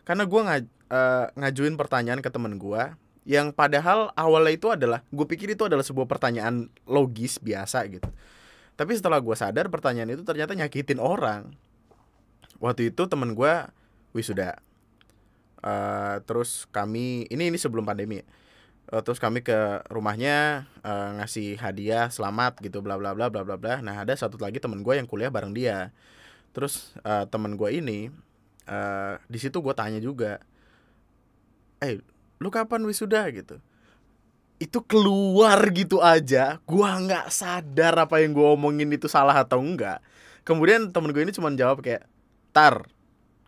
karena 0.04 0.24
gua 0.26 0.42
ngaj 0.48 0.64
uh, 0.90 1.26
ngajuin 1.38 1.76
pertanyaan 1.76 2.22
ke 2.22 2.30
temen 2.32 2.58
gua 2.58 2.98
yang 3.28 3.52
padahal 3.52 4.16
awalnya 4.16 4.56
itu 4.56 4.72
adalah 4.72 5.04
gue 5.12 5.28
pikir 5.28 5.52
itu 5.52 5.68
adalah 5.68 5.84
sebuah 5.84 6.08
pertanyaan 6.08 6.72
logis 6.88 7.44
biasa 7.44 7.84
gitu. 7.92 8.08
Tapi 8.80 8.96
setelah 8.96 9.20
gua 9.20 9.36
sadar 9.36 9.68
pertanyaan 9.68 10.16
itu 10.16 10.24
ternyata 10.24 10.56
nyakitin 10.56 11.04
orang. 11.04 11.52
Waktu 12.64 12.96
itu 12.96 13.04
temen 13.04 13.36
gua 13.36 13.76
wisuda. 14.16 14.64
Uh, 15.60 16.24
terus 16.24 16.72
kami 16.72 17.28
ini 17.28 17.52
ini 17.52 17.60
sebelum 17.60 17.84
pandemi. 17.84 18.24
Uh, 18.92 19.02
terus 19.04 19.20
kami 19.20 19.44
ke 19.44 19.84
rumahnya 19.92 20.68
uh, 20.84 21.20
ngasih 21.20 21.60
hadiah 21.60 22.08
selamat 22.08 22.60
gitu 22.64 22.80
bla 22.80 22.96
bla 22.96 23.12
bla 23.12 23.28
bla 23.28 23.44
bla 23.44 23.56
bla. 23.60 23.80
Nah 23.84 24.04
ada 24.04 24.16
satu 24.16 24.40
lagi 24.40 24.60
temen 24.64 24.84
gue 24.84 24.94
yang 24.96 25.08
kuliah 25.08 25.32
bareng 25.32 25.52
dia. 25.52 25.92
Terus 26.56 26.96
uh, 27.04 27.28
temen 27.28 27.60
gue 27.60 27.70
ini 27.70 28.10
uh, 28.66 29.20
di 29.28 29.38
situ 29.38 29.60
gue 29.60 29.74
tanya 29.76 30.00
juga 30.00 30.40
eh 31.84 32.02
lu 32.42 32.50
kapan 32.50 32.82
wisuda? 32.88 33.28
Gitu. 33.30 33.60
Itu 34.58 34.82
keluar 34.82 35.62
gitu 35.70 36.02
aja 36.02 36.58
gua 36.66 36.98
nggak 36.98 37.30
sadar 37.30 37.94
apa 37.94 38.26
yang 38.26 38.34
gua 38.34 38.58
omongin 38.58 38.90
itu 38.90 39.06
salah 39.06 39.38
atau 39.38 39.62
enggak 39.62 40.02
kemudian 40.42 40.90
temen 40.90 41.14
gue 41.14 41.22
ini 41.22 41.30
cuma 41.30 41.54
jawab 41.54 41.86
kayak 41.86 42.10
tar 42.56 42.90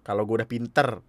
kalau 0.06 0.22
gua 0.30 0.46
udah 0.46 0.50
pinter. 0.50 1.02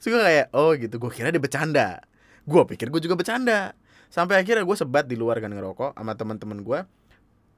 Terus 0.00 0.06
gue 0.12 0.22
kayak 0.24 0.46
oh 0.56 0.72
gitu. 0.76 0.96
Gue 0.96 1.12
kira 1.12 1.28
dia 1.28 1.40
bercanda 1.40 2.00
gue 2.46 2.62
pikir 2.70 2.88
gue 2.88 3.02
juga 3.02 3.18
bercanda. 3.18 3.74
Sampai 4.06 4.38
akhirnya 4.38 4.62
gue 4.62 4.76
sebat 4.78 5.10
di 5.10 5.18
luar 5.18 5.42
kan 5.42 5.50
ngerokok 5.50 5.98
sama 5.98 6.14
teman-teman 6.14 6.62
gue 6.62 6.78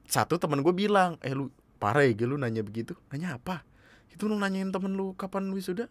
satu 0.09 0.41
teman 0.41 0.65
gue 0.65 0.73
bilang 0.73 1.21
eh 1.21 1.37
lu 1.37 1.53
parah 1.77 2.03
ya 2.03 2.25
lu 2.25 2.35
nanya 2.35 2.65
begitu. 2.65 2.97
Nanya 3.13 3.37
apa? 3.37 3.61
Itu 4.09 4.25
lu 4.25 4.35
nanyain 4.35 4.73
temen 4.73 4.97
lu 4.97 5.13
kapan 5.13 5.47
wisuda? 5.53 5.85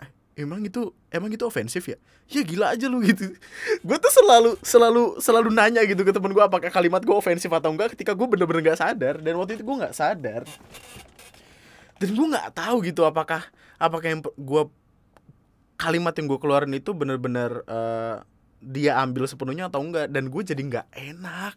Eh 0.00 0.08
emang 0.40 0.64
itu 0.64 0.96
emang 1.12 1.28
itu 1.28 1.44
ofensif 1.44 1.84
ya? 1.86 2.00
Ya 2.32 2.40
gila 2.40 2.72
aja 2.72 2.88
lu 2.88 3.04
gitu. 3.04 3.36
Gue 3.86 3.96
tuh 4.00 4.10
selalu 4.10 4.56
selalu 4.64 5.20
selalu 5.20 5.52
nanya 5.52 5.84
gitu 5.84 6.00
ke 6.02 6.10
temen 6.10 6.32
gue 6.32 6.40
apakah 6.40 6.72
kalimat 6.72 7.04
gue 7.04 7.12
ofensif 7.12 7.52
atau 7.52 7.68
enggak 7.70 7.92
ketika 7.94 8.16
gue 8.16 8.26
bener-bener 8.26 8.72
nggak 8.72 8.80
sadar. 8.80 9.20
Dan 9.20 9.36
waktu 9.36 9.60
itu 9.60 9.62
gue 9.68 9.76
nggak 9.76 9.94
sadar. 9.94 10.42
Dan 12.00 12.08
gue 12.16 12.26
nggak 12.32 12.56
tahu 12.56 12.76
gitu 12.88 13.04
apakah 13.04 13.44
apakah 13.76 14.08
yang 14.08 14.24
gue 14.24 14.62
kalimat 15.80 16.12
yang 16.12 16.28
gue 16.28 16.36
keluarin 16.36 16.76
itu 16.76 16.92
bener-bener 16.92 17.64
uh, 17.64 18.20
dia 18.60 19.00
ambil 19.00 19.24
sepenuhnya 19.24 19.72
atau 19.72 19.80
enggak 19.80 20.12
dan 20.12 20.28
gue 20.28 20.42
jadi 20.44 20.60
nggak 20.60 20.86
enak. 20.92 21.56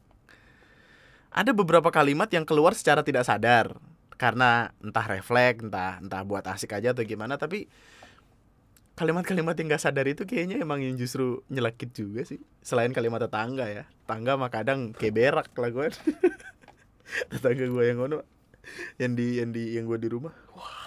Ada 1.33 1.51
beberapa 1.51 1.91
kalimat 1.91 2.31
yang 2.31 2.47
keluar 2.47 2.71
secara 2.71 3.03
tidak 3.03 3.27
sadar 3.27 3.75
karena 4.15 4.71
entah 4.79 5.03
refleks 5.03 5.59
entah 5.67 5.99
entah 5.99 6.23
buat 6.23 6.47
asik 6.47 6.79
aja 6.79 6.95
atau 6.95 7.03
gimana 7.03 7.36
tapi 7.36 7.67
kalimat-kalimat 8.93 9.57
yang 9.57 9.73
gak 9.73 9.89
sadar 9.89 10.05
itu 10.05 10.21
kayaknya 10.21 10.62
emang 10.62 10.86
yang 10.86 10.93
justru 10.93 11.41
nyelakit 11.49 11.91
juga 11.97 12.21
sih. 12.23 12.39
Selain 12.62 12.93
kalimat 12.93 13.19
tetangga 13.19 13.67
ya 13.67 13.83
tangga 14.07 14.39
mah 14.39 14.53
kadang 14.53 14.93
kayak 14.95 15.13
berak 15.17 15.47
lah 15.57 15.69
gue 15.73 15.86
tetangga 17.33 17.65
gue 17.67 17.83
yang 17.83 17.97
ngono 17.99 18.21
yang 19.01 19.17
di 19.17 19.41
yang 19.41 19.49
di 19.51 19.75
yang 19.75 19.89
gue 19.89 19.97
di 19.97 20.07
rumah. 20.13 20.31
Wah 20.53 20.83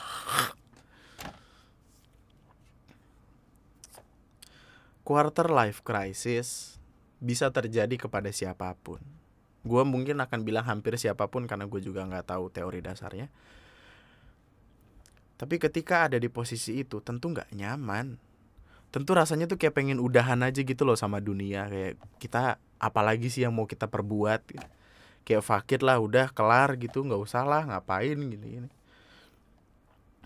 quarter 5.06 5.46
life 5.46 5.86
crisis 5.86 6.82
bisa 7.22 7.54
terjadi 7.54 7.94
kepada 7.94 8.26
siapa 8.34 8.74
pun. 8.82 8.98
Gue 9.62 9.86
mungkin 9.86 10.18
akan 10.18 10.42
bilang 10.42 10.66
hampir 10.66 10.98
siapa 10.98 11.30
pun 11.30 11.46
karena 11.46 11.70
gue 11.70 11.78
juga 11.78 12.02
nggak 12.02 12.26
tahu 12.26 12.50
teori 12.50 12.82
dasarnya. 12.82 13.30
Tapi 15.38 15.62
ketika 15.62 16.10
ada 16.10 16.18
di 16.18 16.26
posisi 16.26 16.82
itu 16.82 16.98
tentu 16.98 17.30
nggak 17.30 17.54
nyaman. 17.54 18.18
Tentu 18.90 19.14
rasanya 19.14 19.46
tuh 19.46 19.62
kayak 19.62 19.78
pengen 19.78 20.02
udahan 20.02 20.42
aja 20.42 20.58
gitu 20.58 20.82
loh 20.82 20.98
sama 20.98 21.22
dunia 21.22 21.70
kayak 21.70 21.94
kita 22.18 22.58
apalagi 22.82 23.30
sih 23.30 23.46
yang 23.46 23.54
mau 23.54 23.68
kita 23.68 23.86
perbuat 23.86 24.42
kayak 25.26 25.42
fakir 25.42 25.82
lah 25.82 25.98
udah 25.98 26.30
kelar 26.32 26.78
gitu 26.78 27.02
nggak 27.02 27.18
usah 27.18 27.42
lah 27.42 27.66
ngapain 27.66 28.14
gini 28.14 28.46
gini 28.46 28.70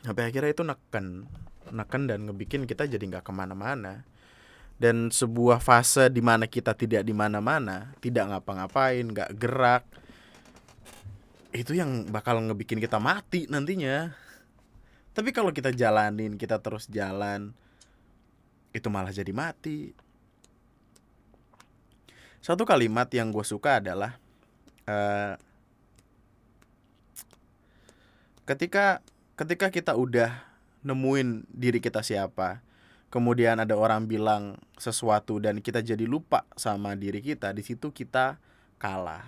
sampai 0.05 0.29
akhirnya 0.29 0.53
itu 0.53 0.63
neken 0.63 1.25
neken 1.73 2.03
dan 2.05 2.29
ngebikin 2.29 2.69
kita 2.69 2.85
jadi 2.85 3.01
nggak 3.01 3.25
ke 3.25 3.33
mana-mana 3.33 4.05
dan 4.81 5.13
sebuah 5.13 5.61
fase 5.61 6.09
di 6.09 6.25
mana 6.25 6.49
kita 6.49 6.73
tidak 6.73 7.05
di 7.05 7.13
mana-mana, 7.13 7.93
tidak 8.01 8.33
ngapa-ngapain, 8.33 9.05
nggak 9.13 9.37
gerak, 9.37 9.85
itu 11.53 11.77
yang 11.77 12.09
bakal 12.09 12.41
ngebikin 12.41 12.81
kita 12.81 12.97
mati 12.97 13.45
nantinya. 13.53 14.17
Tapi 15.13 15.37
kalau 15.37 15.53
kita 15.53 15.69
jalanin, 15.77 16.41
kita 16.41 16.57
terus 16.65 16.89
jalan, 16.89 17.53
itu 18.73 18.89
malah 18.89 19.13
jadi 19.13 19.37
mati. 19.37 19.93
Satu 22.41 22.65
kalimat 22.65 23.05
yang 23.13 23.29
gue 23.29 23.45
suka 23.45 23.85
adalah 23.85 24.17
uh, 24.89 25.37
ketika 28.49 29.05
ketika 29.37 29.69
kita 29.69 29.93
udah 29.93 30.41
nemuin 30.81 31.45
diri 31.53 31.85
kita 31.85 32.01
siapa, 32.01 32.65
kemudian 33.11 33.59
ada 33.59 33.75
orang 33.75 34.07
bilang 34.07 34.55
sesuatu 34.79 35.43
dan 35.43 35.59
kita 35.59 35.83
jadi 35.83 36.07
lupa 36.07 36.47
sama 36.55 36.95
diri 36.95 37.19
kita, 37.19 37.51
di 37.51 37.67
situ 37.67 37.91
kita 37.91 38.39
kalah. 38.79 39.27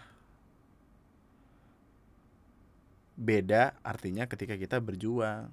Beda 3.18 3.77
artinya 3.83 4.25
ketika 4.31 4.55
kita 4.55 4.79
berjuang. 4.79 5.51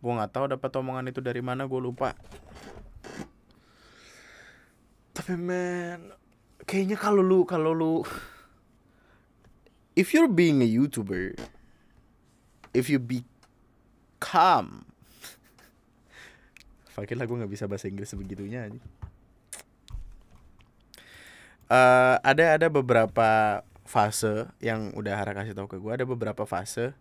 Gue 0.00 0.12
nggak 0.16 0.32
tahu 0.32 0.46
dapat 0.56 0.70
omongan 0.80 1.12
itu 1.12 1.20
dari 1.20 1.44
mana, 1.44 1.68
gue 1.68 1.80
lupa. 1.82 2.16
Tapi 5.12 5.36
men, 5.36 6.14
kayaknya 6.64 6.96
kalau 6.96 7.20
lu 7.20 7.44
kalau 7.44 7.76
lu 7.76 8.00
if 9.92 10.16
you're 10.16 10.30
being 10.30 10.64
a 10.64 10.68
YouTuber, 10.70 11.36
if 12.72 12.88
you 12.88 12.96
become 12.96 14.89
Fakir 16.92 17.16
lah 17.16 17.26
gue 17.26 17.36
nggak 17.38 17.52
bisa 17.52 17.70
bahasa 17.70 17.86
Inggris 17.86 18.10
sebegitunya 18.10 18.66
aja. 18.66 18.80
Uh, 21.70 22.18
ada 22.26 22.58
ada 22.58 22.66
beberapa 22.66 23.62
fase 23.90 24.46
yang 24.62 24.94
udah 24.94 25.18
Hara 25.18 25.34
kasih 25.34 25.54
tahu 25.54 25.66
ke 25.66 25.76
gue 25.82 25.90
ada 25.90 26.06
beberapa 26.06 26.46
fase 26.46 26.94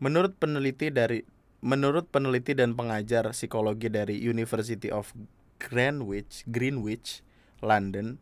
menurut 0.00 0.32
peneliti 0.40 0.88
dari 0.88 1.28
menurut 1.60 2.08
peneliti 2.08 2.56
dan 2.56 2.72
pengajar 2.72 3.36
psikologi 3.36 3.92
dari 3.92 4.16
University 4.16 4.88
of 4.88 5.12
Greenwich 5.60 6.48
Greenwich 6.48 7.20
London 7.60 8.16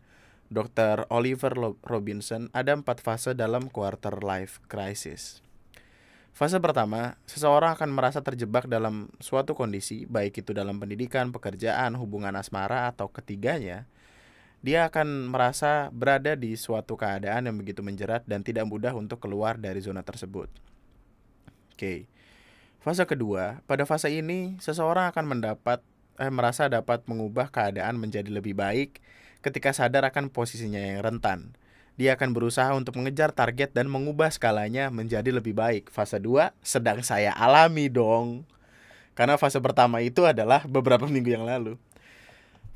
Dr. 0.51 1.07
Oliver 1.07 1.55
Robinson 1.87 2.51
ada 2.51 2.75
empat 2.75 2.99
fase 2.99 3.39
dalam 3.39 3.71
quarter 3.71 4.19
life 4.27 4.59
crisis 4.67 5.46
Fase 6.37 6.61
pertama, 6.61 7.17
seseorang 7.25 7.81
akan 7.81 7.97
merasa 7.97 8.21
terjebak 8.21 8.69
dalam 8.69 9.09
suatu 9.25 9.57
kondisi, 9.57 10.05
baik 10.05 10.45
itu 10.45 10.53
dalam 10.53 10.77
pendidikan, 10.77 11.33
pekerjaan, 11.33 11.97
hubungan 11.97 12.37
asmara, 12.37 12.93
atau 12.93 13.09
ketiganya. 13.09 13.89
Dia 14.61 14.85
akan 14.93 15.33
merasa 15.33 15.89
berada 15.97 16.37
di 16.37 16.53
suatu 16.61 16.93
keadaan 16.93 17.49
yang 17.49 17.57
begitu 17.57 17.81
menjerat 17.81 18.29
dan 18.29 18.45
tidak 18.45 18.69
mudah 18.69 18.93
untuk 18.93 19.17
keluar 19.17 19.57
dari 19.57 19.81
zona 19.81 20.05
tersebut. 20.05 20.53
Oke. 21.73 22.05
Fase 22.85 23.09
kedua, 23.09 23.65
pada 23.65 23.89
fase 23.89 24.13
ini 24.13 24.61
seseorang 24.61 25.09
akan 25.17 25.25
mendapat 25.25 25.81
eh, 26.21 26.29
merasa 26.29 26.69
dapat 26.69 27.01
mengubah 27.09 27.49
keadaan 27.49 27.97
menjadi 27.97 28.29
lebih 28.29 28.53
baik 28.53 29.01
ketika 29.41 29.73
sadar 29.73 30.05
akan 30.05 30.29
posisinya 30.29 30.85
yang 30.85 31.01
rentan 31.01 31.57
dia 31.97 32.13
akan 32.13 32.37
berusaha 32.37 32.77
untuk 32.77 33.01
mengejar 33.01 33.33
target 33.33 33.73
dan 33.73 33.89
mengubah 33.89 34.29
skalanya 34.29 34.93
menjadi 34.93 35.33
lebih 35.33 35.57
baik. 35.57 35.89
Fase 35.89 36.21
2 36.21 36.53
sedang 36.61 37.01
saya 37.01 37.33
alami 37.33 37.89
dong. 37.89 38.45
Karena 39.17 39.41
fase 39.41 39.57
pertama 39.65 40.05
itu 40.05 40.29
adalah 40.29 40.69
beberapa 40.69 41.09
minggu 41.13 41.33
yang 41.33 41.49
lalu. 41.49 41.81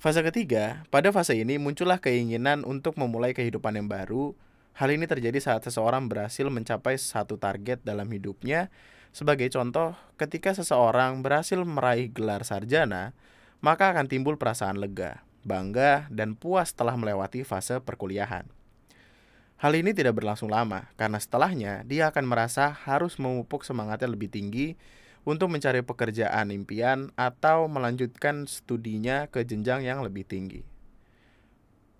Fase 0.00 0.24
ketiga, 0.24 0.80
pada 0.88 1.12
fase 1.12 1.36
ini 1.36 1.60
muncullah 1.60 2.00
keinginan 2.00 2.64
untuk 2.64 2.96
memulai 2.96 3.36
kehidupan 3.36 3.76
yang 3.76 3.84
baru. 3.84 4.32
Hal 4.72 4.88
ini 4.88 5.04
terjadi 5.04 5.36
saat 5.36 5.68
seseorang 5.68 6.08
berhasil 6.08 6.48
mencapai 6.48 6.96
satu 6.96 7.36
target 7.36 7.84
dalam 7.84 8.08
hidupnya. 8.08 8.72
Sebagai 9.12 9.52
contoh, 9.52 9.92
ketika 10.16 10.56
seseorang 10.56 11.20
berhasil 11.20 11.60
meraih 11.60 12.08
gelar 12.08 12.48
sarjana, 12.48 13.12
maka 13.60 13.92
akan 13.92 14.08
timbul 14.08 14.40
perasaan 14.40 14.80
lega, 14.80 15.20
bangga, 15.44 16.08
dan 16.08 16.32
puas 16.32 16.72
setelah 16.72 16.96
melewati 16.96 17.44
fase 17.44 17.76
perkuliahan. 17.84 18.48
Hal 19.60 19.76
ini 19.76 19.92
tidak 19.92 20.16
berlangsung 20.16 20.48
lama, 20.48 20.88
karena 20.96 21.20
setelahnya 21.20 21.84
dia 21.84 22.08
akan 22.08 22.24
merasa 22.24 22.72
harus 22.72 23.20
memupuk 23.20 23.60
semangatnya 23.60 24.08
lebih 24.08 24.32
tinggi 24.32 24.72
untuk 25.28 25.52
mencari 25.52 25.84
pekerjaan 25.84 26.48
impian 26.48 27.12
atau 27.12 27.68
melanjutkan 27.68 28.48
studinya 28.48 29.28
ke 29.28 29.44
jenjang 29.44 29.84
yang 29.84 30.00
lebih 30.00 30.24
tinggi. 30.24 30.64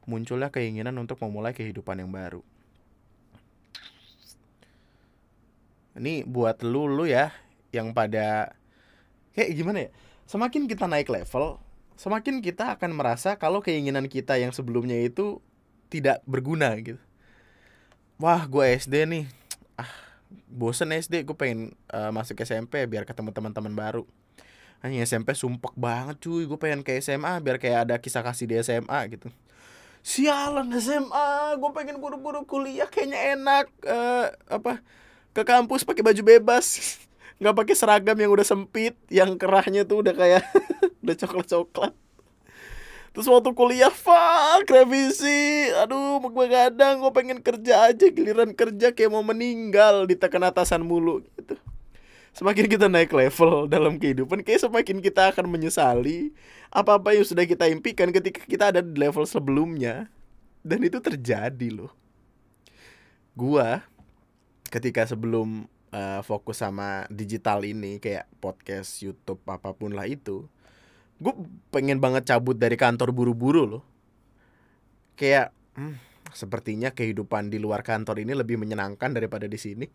Munculnya 0.09 0.49
keinginan 0.49 0.97
untuk 0.97 1.21
memulai 1.21 1.53
kehidupan 1.53 2.01
yang 2.01 2.09
baru. 2.09 2.41
Ini 6.01 6.25
buat 6.25 6.65
lu 6.65 6.89
lu 6.89 7.05
ya 7.05 7.29
yang 7.77 7.93
pada 7.93 8.57
kayak 9.37 9.53
gimana 9.53 9.79
ya? 9.85 9.91
Semakin 10.25 10.65
kita 10.65 10.89
naik 10.89 11.13
level, 11.13 11.61
semakin 12.01 12.41
kita 12.41 12.81
akan 12.81 12.97
merasa 12.97 13.37
kalau 13.37 13.61
keinginan 13.61 14.09
kita 14.09 14.41
yang 14.41 14.49
sebelumnya 14.49 14.97
itu 14.97 15.45
tidak 15.93 16.25
berguna 16.25 16.73
gitu 16.81 17.10
wah 18.21 18.45
gue 18.45 18.65
SD 18.77 19.09
nih. 19.09 19.25
Ah 19.81 19.91
bosen 20.47 20.93
SD 20.93 21.25
gue 21.25 21.35
pengen 21.35 21.73
uh, 21.91 22.13
masuk 22.13 22.39
SMP 22.45 22.85
biar 22.85 23.09
ketemu 23.09 23.33
teman-teman 23.33 23.73
baru. 23.73 24.05
Hanya 24.85 25.03
SMP 25.03 25.33
sumpek 25.33 25.73
banget 25.75 26.21
cuy. 26.21 26.45
Gue 26.45 26.61
pengen 26.61 26.85
ke 26.85 27.01
SMA 27.01 27.41
biar 27.41 27.57
kayak 27.57 27.89
ada 27.89 27.97
kisah 27.97 28.21
kasih 28.21 28.47
di 28.47 28.55
SMA 28.61 29.01
gitu. 29.17 29.33
Sialan 30.05 30.69
SMA 30.77 31.57
gue 31.57 31.71
pengen 31.73 31.97
buru-buru 31.99 32.45
kuliah 32.45 32.89
kayaknya 32.89 33.37
enak 33.37 33.67
uh, 33.89 34.33
apa 34.49 34.85
ke 35.33 35.43
kampus 35.43 35.83
pakai 35.83 36.05
baju 36.05 36.23
bebas. 36.23 36.77
Nggak 37.41 37.57
pakai 37.57 37.75
seragam 37.75 38.17
yang 38.21 38.31
udah 38.37 38.45
sempit 38.45 38.93
yang 39.09 39.41
kerahnya 39.41 39.89
tuh 39.89 40.05
udah 40.05 40.13
kayak 40.13 40.45
udah 41.03 41.17
coklat 41.17 41.49
coklat 41.49 41.93
terus 43.11 43.27
waktu 43.27 43.51
kuliah 43.55 43.91
fuck 43.91 44.67
revisi. 44.71 45.71
Aduh 45.75 46.23
gue 46.23 46.47
kadang 46.47 47.03
gue 47.03 47.13
pengen 47.15 47.39
kerja 47.43 47.91
aja 47.91 48.07
giliran 48.11 48.55
kerja 48.55 48.95
kayak 48.95 49.11
mau 49.11 49.25
meninggal 49.25 50.07
ditekan 50.07 50.43
atasan 50.47 50.83
mulu 50.83 51.23
gitu. 51.37 51.59
Semakin 52.31 52.67
kita 52.71 52.87
naik 52.87 53.11
level 53.11 53.67
dalam 53.67 53.99
kehidupan 53.99 54.47
kayak 54.47 54.63
semakin 54.63 55.03
kita 55.03 55.35
akan 55.35 55.51
menyesali 55.51 56.31
apa-apa 56.71 57.19
yang 57.19 57.27
sudah 57.27 57.43
kita 57.43 57.67
impikan 57.67 58.15
ketika 58.15 58.47
kita 58.47 58.71
ada 58.71 58.81
di 58.81 58.95
level 58.95 59.27
sebelumnya. 59.27 60.07
Dan 60.61 60.85
itu 60.85 61.01
terjadi 61.01 61.69
loh. 61.73 61.91
Gua 63.35 63.83
ketika 64.71 65.03
sebelum 65.09 65.67
uh, 65.91 66.21
fokus 66.23 66.63
sama 66.63 67.05
digital 67.11 67.67
ini 67.67 67.99
kayak 67.99 68.31
podcast 68.39 69.03
YouTube 69.03 69.43
apa 69.51 69.75
pun 69.75 69.91
lah 69.93 70.07
itu 70.07 70.47
gue 71.21 71.35
pengen 71.69 72.01
banget 72.01 72.33
cabut 72.33 72.57
dari 72.57 72.81
kantor 72.81 73.13
buru-buru 73.13 73.69
loh. 73.69 73.85
Kayak 75.21 75.53
hmm, 75.77 76.01
sepertinya 76.33 76.89
kehidupan 76.89 77.53
di 77.53 77.61
luar 77.61 77.85
kantor 77.85 78.25
ini 78.25 78.33
lebih 78.33 78.57
menyenangkan 78.57 79.13
daripada 79.13 79.45
di 79.45 79.61
sini. 79.61 79.87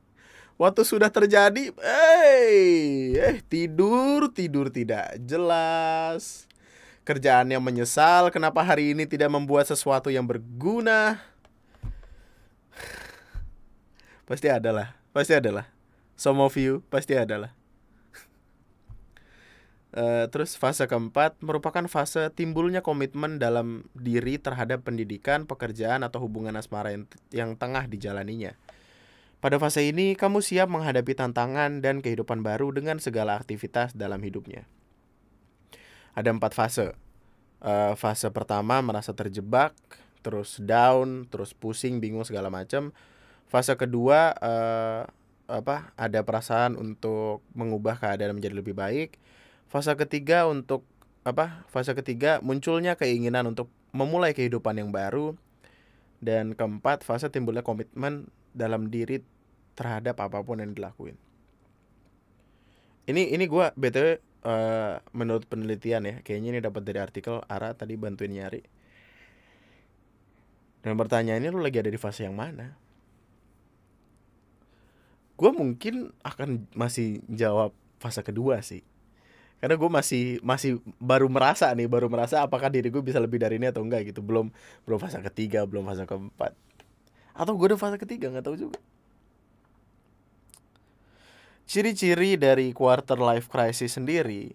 Waktu 0.56 0.88
sudah 0.88 1.12
terjadi 1.12 1.74
eh 1.76 3.20
eh 3.20 3.38
tidur 3.44 4.32
tidur 4.32 4.70
tidak 4.70 5.18
jelas. 5.20 6.48
Kerjaannya 7.06 7.60
menyesal 7.62 8.32
kenapa 8.32 8.64
hari 8.66 8.94
ini 8.96 9.06
tidak 9.06 9.30
membuat 9.34 9.68
sesuatu 9.68 10.08
yang 10.14 10.26
berguna? 10.26 11.22
Pasti 14.30 14.50
adalah 14.50 14.98
pasti 15.16 15.32
adalah 15.32 15.72
some 16.20 16.44
of 16.44 16.52
you 16.60 16.84
pasti 16.92 17.16
adalah 17.16 17.55
Uh, 19.96 20.28
terus 20.28 20.60
fase 20.60 20.84
keempat 20.92 21.40
merupakan 21.40 21.88
fase 21.88 22.28
timbulnya 22.36 22.84
komitmen 22.84 23.40
dalam 23.40 23.88
diri 23.96 24.36
terhadap 24.36 24.84
pendidikan, 24.84 25.48
pekerjaan 25.48 26.04
atau 26.04 26.20
hubungan 26.20 26.52
asmara 26.60 26.92
yang, 26.92 27.08
yang 27.32 27.56
tengah 27.56 27.88
dijalaninya. 27.88 28.60
Pada 29.40 29.56
fase 29.56 29.88
ini, 29.88 30.20
kamu 30.20 30.44
siap 30.44 30.68
menghadapi 30.68 31.16
tantangan 31.16 31.80
dan 31.80 32.04
kehidupan 32.04 32.44
baru 32.44 32.76
dengan 32.76 33.00
segala 33.00 33.40
aktivitas 33.40 33.96
dalam 33.96 34.20
hidupnya. 34.20 34.68
Ada 36.12 36.36
empat 36.36 36.52
fase. 36.52 36.92
Uh, 37.64 37.96
fase 37.96 38.28
pertama 38.36 38.84
merasa 38.84 39.16
terjebak, 39.16 39.72
terus 40.20 40.60
down, 40.60 41.24
terus 41.32 41.56
pusing, 41.56 42.04
bingung 42.04 42.28
segala 42.28 42.52
macam. 42.52 42.92
Fase 43.48 43.72
kedua 43.80 44.36
uh, 44.44 45.08
apa? 45.48 45.96
Ada 45.96 46.20
perasaan 46.28 46.76
untuk 46.76 47.48
mengubah 47.56 47.96
keadaan 47.96 48.36
menjadi 48.36 48.60
lebih 48.60 48.76
baik 48.76 49.24
Fase 49.76 49.92
ketiga 50.00 50.48
untuk 50.48 50.88
apa? 51.28 51.68
Fase 51.68 51.92
ketiga 51.92 52.40
munculnya 52.40 52.96
keinginan 52.96 53.52
untuk 53.52 53.68
memulai 53.92 54.32
kehidupan 54.32 54.80
yang 54.80 54.96
baru. 54.96 55.36
Dan 56.24 56.56
keempat, 56.56 57.04
fase 57.04 57.28
timbulnya 57.28 57.60
komitmen 57.60 58.32
dalam 58.56 58.88
diri 58.88 59.20
terhadap 59.76 60.24
apa 60.24 60.40
pun 60.48 60.64
yang 60.64 60.72
dilakuin. 60.72 61.20
Ini 63.04 63.36
ini 63.36 63.52
gue 63.52 63.68
btw 63.76 64.16
uh, 64.48 65.04
menurut 65.12 65.44
penelitian 65.44 66.08
ya, 66.08 66.16
kayaknya 66.24 66.56
ini 66.56 66.60
dapat 66.64 66.88
dari 66.88 67.04
artikel 67.04 67.44
Ara 67.44 67.76
tadi 67.76 68.00
bantuin 68.00 68.32
nyari. 68.32 68.64
Dan 70.88 70.96
pertanyaannya 70.96 71.52
lu 71.52 71.60
lagi 71.60 71.84
ada 71.84 71.92
di 71.92 72.00
fase 72.00 72.24
yang 72.24 72.40
mana? 72.40 72.80
Gue 75.36 75.52
mungkin 75.52 76.16
akan 76.24 76.72
masih 76.72 77.20
jawab 77.28 77.76
fase 78.00 78.24
kedua 78.24 78.64
sih 78.64 78.95
karena 79.64 79.76
gue 79.80 79.90
masih 79.90 80.24
masih 80.44 80.84
baru 81.00 81.32
merasa 81.32 81.72
nih 81.72 81.88
baru 81.88 82.12
merasa 82.12 82.44
apakah 82.44 82.68
diri 82.68 82.92
gue 82.92 83.00
bisa 83.00 83.24
lebih 83.24 83.40
dari 83.40 83.56
ini 83.56 83.72
atau 83.72 83.82
enggak 83.82 84.12
gitu. 84.12 84.20
Belum 84.20 84.52
belum 84.84 85.00
fase 85.00 85.20
ketiga 85.24 85.64
belum 85.64 85.88
fase 85.88 86.04
keempat. 86.04 86.52
Atau 87.32 87.56
gue 87.56 87.74
udah 87.74 87.80
fase 87.80 87.96
ketiga 87.96 88.32
nggak 88.32 88.46
tahu 88.46 88.58
juga. 88.60 88.80
Ciri-ciri 91.66 92.38
dari 92.38 92.76
quarter 92.76 93.18
life 93.18 93.50
crisis 93.50 93.98
sendiri 93.98 94.54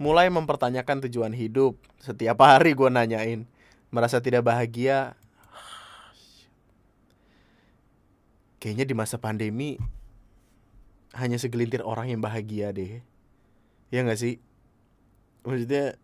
mulai 0.00 0.32
mempertanyakan 0.32 1.04
tujuan 1.10 1.34
hidup. 1.36 1.76
Setiap 2.00 2.40
hari 2.40 2.72
gue 2.72 2.88
nanyain 2.88 3.44
merasa 3.92 4.22
tidak 4.22 4.46
bahagia? 4.46 5.18
Kayaknya 8.56 8.86
di 8.88 8.94
masa 8.96 9.16
pandemi 9.20 9.76
hanya 11.18 11.36
segelintir 11.36 11.82
orang 11.82 12.12
yang 12.12 12.22
bahagia 12.22 12.70
deh 12.70 13.02
ya 13.90 14.06
nggak 14.06 14.18
sih? 14.18 14.38
Maksudnya 15.42 15.98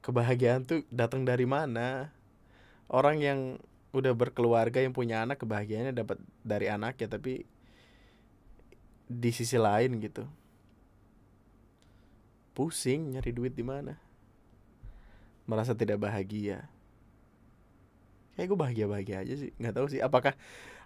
kebahagiaan 0.00 0.64
tuh 0.64 0.84
datang 0.88 1.24
dari 1.24 1.44
mana? 1.44 2.12
Orang 2.88 3.20
yang 3.20 3.60
udah 3.94 4.12
berkeluarga 4.12 4.82
yang 4.82 4.92
punya 4.92 5.22
anak 5.22 5.40
kebahagiaannya 5.40 5.94
dapat 5.94 6.18
dari 6.42 6.66
anak 6.66 6.98
ya 6.98 7.06
tapi 7.06 7.46
di 9.06 9.30
sisi 9.30 9.60
lain 9.60 10.00
gitu. 10.00 10.24
Pusing 12.56 13.14
nyari 13.14 13.30
duit 13.30 13.54
di 13.54 13.62
mana? 13.62 13.96
Merasa 15.44 15.76
tidak 15.76 16.00
bahagia. 16.00 16.66
Kayak 18.34 18.46
gue 18.50 18.58
bahagia 18.58 18.86
bahagia 18.90 19.16
aja 19.22 19.34
sih 19.38 19.50
nggak 19.60 19.74
tahu 19.78 19.86
sih. 19.92 20.00
Apakah 20.02 20.34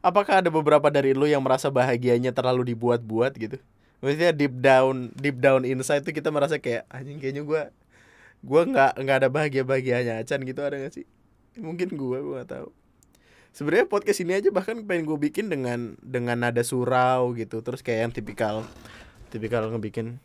apakah 0.04 0.44
ada 0.44 0.50
beberapa 0.52 0.90
dari 0.92 1.16
lu 1.16 1.24
yang 1.24 1.40
merasa 1.40 1.72
bahagianya 1.72 2.34
terlalu 2.34 2.74
dibuat-buat 2.74 3.32
gitu 3.40 3.58
maksudnya 3.98 4.30
deep 4.30 4.54
down 4.62 5.10
deep 5.18 5.42
down 5.42 5.66
inside 5.66 6.06
tuh 6.06 6.14
kita 6.14 6.30
merasa 6.30 6.62
kayak 6.62 6.86
anjing 6.90 7.18
kayaknya 7.18 7.42
gue 7.42 7.62
gue 8.38 8.62
nggak 8.70 8.92
nggak 9.02 9.16
ada 9.24 9.28
bahagia 9.30 9.66
bahagianya 9.66 10.22
Chan 10.22 10.38
gitu 10.46 10.62
ada 10.62 10.78
gak 10.78 10.94
sih? 10.94 11.06
Mungkin 11.58 11.98
gue 11.98 12.18
gue 12.22 12.34
nggak 12.38 12.50
tahu. 12.54 12.70
Sebenarnya 13.50 13.90
podcast 13.90 14.22
ini 14.22 14.38
aja 14.38 14.54
bahkan 14.54 14.86
pengen 14.86 15.10
gue 15.10 15.18
bikin 15.18 15.50
dengan 15.50 15.98
dengan 15.98 16.38
nada 16.38 16.62
surau 16.62 17.34
gitu 17.34 17.58
terus 17.66 17.82
kayak 17.82 18.00
yang 18.06 18.12
tipikal 18.14 18.62
tipikal 19.34 19.66
ngebikin 19.66 20.22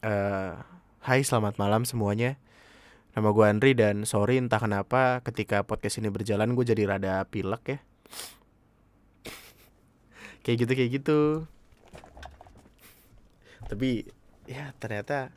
uh, 0.00 0.56
Hai 1.00 1.24
selamat 1.24 1.56
malam 1.56 1.88
semuanya. 1.88 2.36
Nama 3.16 3.28
gue 3.32 3.44
Andri 3.44 3.72
dan 3.72 4.04
sorry 4.04 4.36
entah 4.36 4.60
kenapa 4.60 5.24
ketika 5.24 5.64
podcast 5.64 5.96
ini 6.00 6.12
berjalan 6.12 6.52
gue 6.52 6.64
jadi 6.64 6.84
rada 6.84 7.24
pilek 7.28 7.64
ya. 7.64 7.78
Kayak 10.44 10.56
gitu 10.64 10.72
kayak 10.72 10.90
gitu 11.00 11.18
tapi 13.70 14.02
ya 14.50 14.74
ternyata 14.82 15.30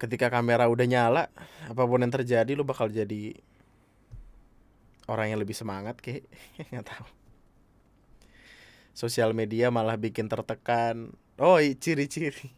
ketika 0.00 0.32
kamera 0.32 0.64
udah 0.64 0.88
nyala 0.88 1.24
apa 1.68 1.82
pun 1.84 2.00
yang 2.00 2.08
terjadi 2.08 2.56
lu 2.56 2.64
bakal 2.64 2.88
jadi 2.88 3.36
orang 5.04 5.36
yang 5.36 5.40
lebih 5.44 5.52
semangat 5.52 6.00
kayak 6.00 6.24
nggak 6.72 6.88
tahu. 6.88 7.06
Sosial 8.96 9.36
media 9.36 9.68
malah 9.68 10.00
bikin 10.00 10.24
tertekan. 10.24 11.12
Oh 11.36 11.60
ciri-ciri 11.60 12.56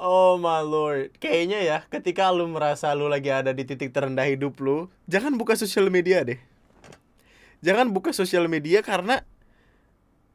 Oh 0.00 0.40
my 0.40 0.64
lord. 0.64 1.12
Kayaknya 1.20 1.60
ya 1.60 1.78
ketika 1.88 2.32
lu 2.32 2.48
merasa 2.48 2.92
lu 2.96 3.08
lagi 3.08 3.28
ada 3.28 3.52
di 3.52 3.68
titik 3.68 3.92
terendah 3.92 4.24
hidup 4.24 4.56
lu 4.60 4.88
Jangan 5.04 5.36
buka 5.36 5.56
sosial 5.56 5.92
media 5.92 6.24
deh. 6.24 6.40
Jangan 7.60 7.92
buka 7.92 8.12
sosial 8.12 8.48
media 8.48 8.80
karena 8.80 9.20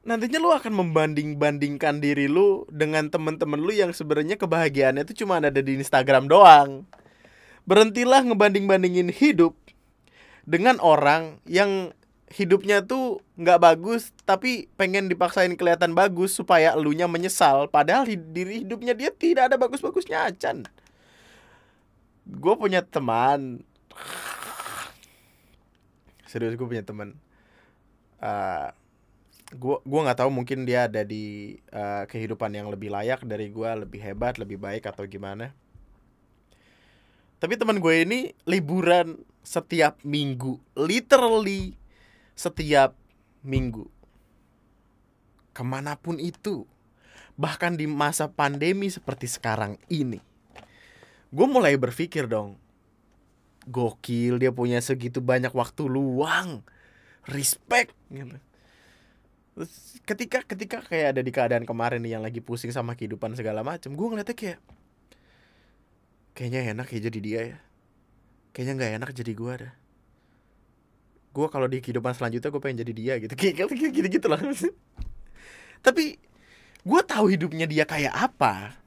nantinya 0.06 0.38
lu 0.38 0.54
akan 0.54 0.74
membanding-bandingkan 0.86 1.98
diri 1.98 2.30
lu 2.30 2.70
dengan 2.70 3.10
temen-temen 3.10 3.58
lu 3.58 3.74
yang 3.74 3.90
sebenarnya 3.90 4.38
kebahagiaannya 4.38 5.02
itu 5.02 5.26
cuma 5.26 5.42
ada 5.42 5.50
di 5.50 5.82
Instagram 5.82 6.30
doang. 6.30 6.86
Berhentilah 7.66 8.22
ngebanding-bandingin 8.22 9.10
hidup 9.10 9.58
dengan 10.46 10.78
orang 10.78 11.42
yang 11.50 11.90
hidupnya 12.30 12.86
tuh 12.86 13.26
nggak 13.38 13.58
bagus 13.58 14.14
tapi 14.30 14.70
pengen 14.78 15.10
dipaksain 15.10 15.58
kelihatan 15.58 15.98
bagus 15.98 16.38
supaya 16.38 16.78
elunya 16.78 17.10
menyesal 17.10 17.66
padahal 17.70 18.06
diri 18.06 18.62
hidupnya 18.62 18.94
dia 18.94 19.10
tidak 19.10 19.50
ada 19.50 19.58
bagus-bagusnya 19.58 20.30
acan. 20.30 20.70
Gue 22.30 22.54
punya 22.54 22.86
teman 22.86 23.66
serius 26.30 26.54
gue 26.54 26.68
punya 26.70 26.86
teman 26.86 27.18
uh, 28.22 28.70
gua 29.54 29.78
gua 29.86 30.10
nggak 30.10 30.26
tahu 30.26 30.32
mungkin 30.34 30.66
dia 30.66 30.90
ada 30.90 31.06
di 31.06 31.54
uh, 31.70 32.10
kehidupan 32.10 32.50
yang 32.58 32.74
lebih 32.74 32.90
layak 32.90 33.22
dari 33.22 33.54
gua 33.54 33.78
lebih 33.78 34.02
hebat 34.02 34.42
lebih 34.42 34.58
baik 34.58 34.90
atau 34.90 35.06
gimana. 35.06 35.54
Tapi 37.36 37.62
teman 37.62 37.78
gue 37.78 37.96
ini 38.02 38.34
liburan 38.48 39.22
setiap 39.46 40.02
minggu. 40.02 40.58
Literally 40.74 41.78
setiap 42.34 42.98
minggu. 43.46 43.86
Ke 45.54 45.62
mana 45.62 46.00
pun 46.00 46.18
itu. 46.18 46.66
Bahkan 47.36 47.76
di 47.76 47.86
masa 47.86 48.32
pandemi 48.32 48.88
seperti 48.88 49.28
sekarang 49.28 49.76
ini. 49.92 50.24
Gue 51.30 51.46
mulai 51.46 51.76
berpikir 51.76 52.26
dong. 52.26 52.56
Gokil 53.68 54.40
dia 54.40 54.50
punya 54.50 54.80
segitu 54.80 55.20
banyak 55.20 55.52
waktu 55.52 55.86
luang. 55.86 56.64
Respect 57.28 57.94
gitu 58.10 58.40
ketika 60.04 60.44
ketika 60.44 60.84
kayak 60.84 61.16
ada 61.16 61.22
di 61.24 61.32
keadaan 61.32 61.64
kemarin 61.64 62.04
nih 62.04 62.20
yang 62.20 62.24
lagi 62.24 62.44
pusing 62.44 62.76
sama 62.76 62.92
kehidupan 62.92 63.40
segala 63.40 63.64
macem 63.64 63.96
gue 63.96 64.04
ngeliatnya 64.04 64.36
kayak 64.36 64.60
kayaknya 66.36 66.76
enak 66.76 66.88
ya 66.92 67.00
jadi 67.08 67.20
dia 67.24 67.42
ya. 67.56 67.58
Kayaknya 68.52 68.74
nggak 68.76 68.92
enak 69.00 69.10
jadi 69.16 69.32
gue 69.32 69.52
ada 69.52 69.70
gue 71.36 71.48
kalau 71.52 71.68
di 71.68 71.84
kehidupan 71.84 72.16
selanjutnya 72.16 72.48
gue 72.48 72.62
pengen 72.64 72.80
jadi 72.88 72.94
dia 72.96 73.14
gitu. 73.20 73.34
Kayak 73.36 73.68
gitu 73.68 73.92
gitu, 73.92 74.08
gitu 74.08 74.28
lah 74.32 74.40
tapi 75.86 76.16
gue 76.86 77.02
tahu 77.04 77.26
hidupnya 77.28 77.68
dia 77.68 77.84
kayak 77.84 78.16
apa. 78.16 78.80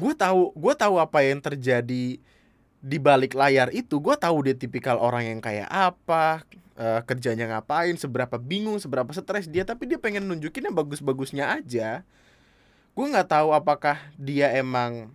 Gue 0.00 0.16
tahu 0.16 0.56
gue 0.56 0.74
tahu 0.76 0.96
apa 0.96 1.20
yang 1.20 1.40
terjadi 1.44 2.16
di 2.80 2.98
balik 3.00 3.36
layar 3.36 3.68
itu. 3.76 4.00
Gue 4.00 4.16
tahu 4.16 4.48
dia 4.48 4.56
tipikal 4.56 4.96
orang 4.96 5.36
yang 5.36 5.40
kayak 5.44 5.68
apa 5.68 6.48
uh, 6.76 7.00
kerjanya 7.02 7.48
ngapain 7.50 7.96
seberapa 7.96 8.36
bingung 8.36 8.76
seberapa 8.78 9.08
stres 9.10 9.48
dia 9.48 9.64
tapi 9.64 9.88
dia 9.88 9.98
pengen 9.98 10.28
nunjukin 10.28 10.70
yang 10.70 10.76
bagus-bagusnya 10.76 11.56
aja. 11.56 12.04
Gue 12.96 13.06
nggak 13.08 13.28
tahu 13.28 13.52
apakah 13.52 14.00
dia 14.16 14.52
emang 14.56 15.12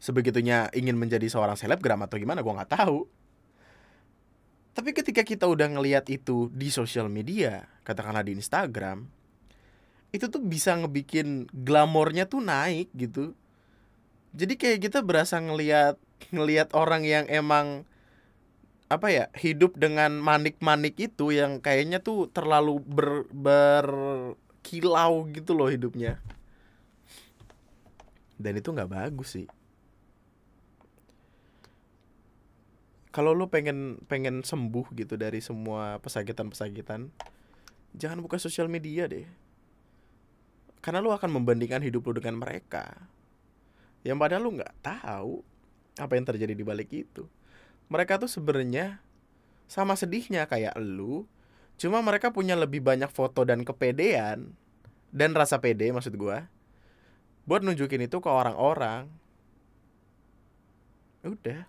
sebegitunya 0.00 0.68
ingin 0.76 1.00
menjadi 1.00 1.24
seorang 1.32 1.56
selebgram 1.56 2.04
atau 2.04 2.20
gimana 2.20 2.44
gue 2.44 2.52
nggak 2.52 2.72
tahu. 2.76 3.08
Tapi 4.74 4.90
ketika 4.90 5.22
kita 5.22 5.46
udah 5.46 5.70
ngelihat 5.70 6.10
itu 6.10 6.50
di 6.50 6.68
sosial 6.68 7.06
media 7.06 7.70
katakanlah 7.86 8.26
di 8.26 8.34
Instagram 8.34 9.06
itu 10.14 10.30
tuh 10.30 10.42
bisa 10.42 10.74
ngebikin 10.78 11.50
glamornya 11.50 12.26
tuh 12.26 12.38
naik 12.42 12.90
gitu. 12.94 13.34
Jadi 14.34 14.54
kayak 14.58 14.90
kita 14.90 14.98
berasa 15.02 15.38
ngelihat 15.38 15.98
ngelihat 16.34 16.70
orang 16.74 17.02
yang 17.02 17.26
emang 17.30 17.86
apa 18.92 19.08
ya 19.08 19.24
hidup 19.32 19.80
dengan 19.80 20.20
manik-manik 20.20 20.94
itu 21.00 21.32
yang 21.32 21.58
kayaknya 21.58 22.04
tuh 22.04 22.28
terlalu 22.28 22.84
ber 22.84 23.24
berkilau 23.32 25.24
gitu 25.32 25.56
loh 25.56 25.72
hidupnya. 25.72 26.20
Dan 28.36 28.60
itu 28.60 28.68
nggak 28.74 28.92
bagus 28.92 29.40
sih. 29.40 29.48
Kalau 33.14 33.30
lo 33.30 33.46
pengen 33.46 34.02
pengen 34.10 34.42
sembuh 34.42 34.90
gitu 34.98 35.14
dari 35.14 35.38
semua 35.38 36.02
pesakitan-pesakitan 36.02 37.14
jangan 37.94 38.18
buka 38.20 38.36
sosial 38.42 38.66
media 38.66 39.06
deh. 39.06 39.24
Karena 40.82 41.00
lu 41.00 41.14
akan 41.14 41.40
membandingkan 41.40 41.80
hidup 41.80 42.04
lu 42.10 42.18
dengan 42.20 42.36
mereka. 42.42 42.90
Yang 44.04 44.18
padahal 44.20 44.42
lu 44.44 44.50
nggak 44.60 44.74
tahu 44.82 45.40
apa 45.96 46.12
yang 46.18 46.26
terjadi 46.26 46.52
di 46.52 46.64
balik 46.66 46.90
itu 46.90 47.24
mereka 47.88 48.20
tuh 48.20 48.30
sebenarnya 48.30 49.00
sama 49.68 49.96
sedihnya 49.96 50.44
kayak 50.48 50.76
lu 50.80 51.24
cuma 51.74 51.98
mereka 52.04 52.30
punya 52.30 52.54
lebih 52.54 52.84
banyak 52.84 53.10
foto 53.10 53.42
dan 53.42 53.66
kepedean 53.66 54.54
dan 55.10 55.30
rasa 55.34 55.58
pede 55.58 55.90
maksud 55.90 56.14
gua 56.14 56.46
buat 57.44 57.60
nunjukin 57.60 58.08
itu 58.08 58.18
ke 58.24 58.28
orang-orang. 58.28 59.08
Udah. 61.24 61.68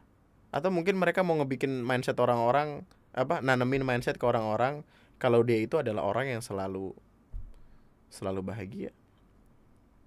Atau 0.51 0.71
mungkin 0.71 0.95
mereka 0.95 1.23
mau 1.23 1.35
ngebikin 1.39 1.83
mindset 1.83 2.15
orang-orang 2.19 2.87
apa 3.15 3.39
nanemin 3.39 3.83
mindset 3.83 4.19
ke 4.19 4.25
orang-orang 4.27 4.83
kalau 5.19 5.43
dia 5.43 5.59
itu 5.59 5.79
adalah 5.79 6.03
orang 6.03 6.31
yang 6.31 6.41
selalu 6.43 6.95
selalu 8.07 8.41
bahagia. 8.43 8.91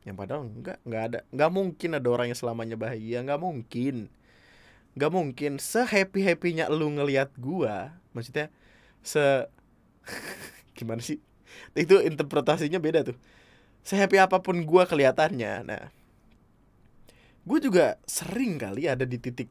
Yang 0.08 0.16
padahal 0.16 0.42
enggak 0.48 0.78
enggak 0.88 1.02
ada 1.12 1.18
enggak 1.28 1.50
mungkin 1.52 1.90
ada 2.00 2.08
orang 2.08 2.26
yang 2.32 2.38
selamanya 2.40 2.76
bahagia 2.80 3.20
enggak 3.20 3.40
mungkin 3.40 4.08
enggak 4.98 5.14
mungkin. 5.14 5.62
Se 5.62 5.86
happy 5.86 6.26
happynya 6.26 6.66
lu 6.66 6.90
ngelihat 6.90 7.30
gua 7.38 7.94
maksudnya 8.10 8.50
se 9.06 9.46
gimana 10.76 10.98
sih? 10.98 11.22
Itu 11.78 12.02
interpretasinya 12.02 12.82
beda 12.82 13.06
tuh. 13.06 13.16
Se 13.86 13.94
happy 13.94 14.18
apa 14.18 14.42
pun 14.42 14.66
gua 14.66 14.90
kelihatannya. 14.90 15.62
Nah 15.62 15.94
gue 17.48 17.58
juga 17.64 17.96
sering 18.04 18.60
kali 18.60 18.84
ada 18.84 19.08
di 19.08 19.16
titik 19.16 19.48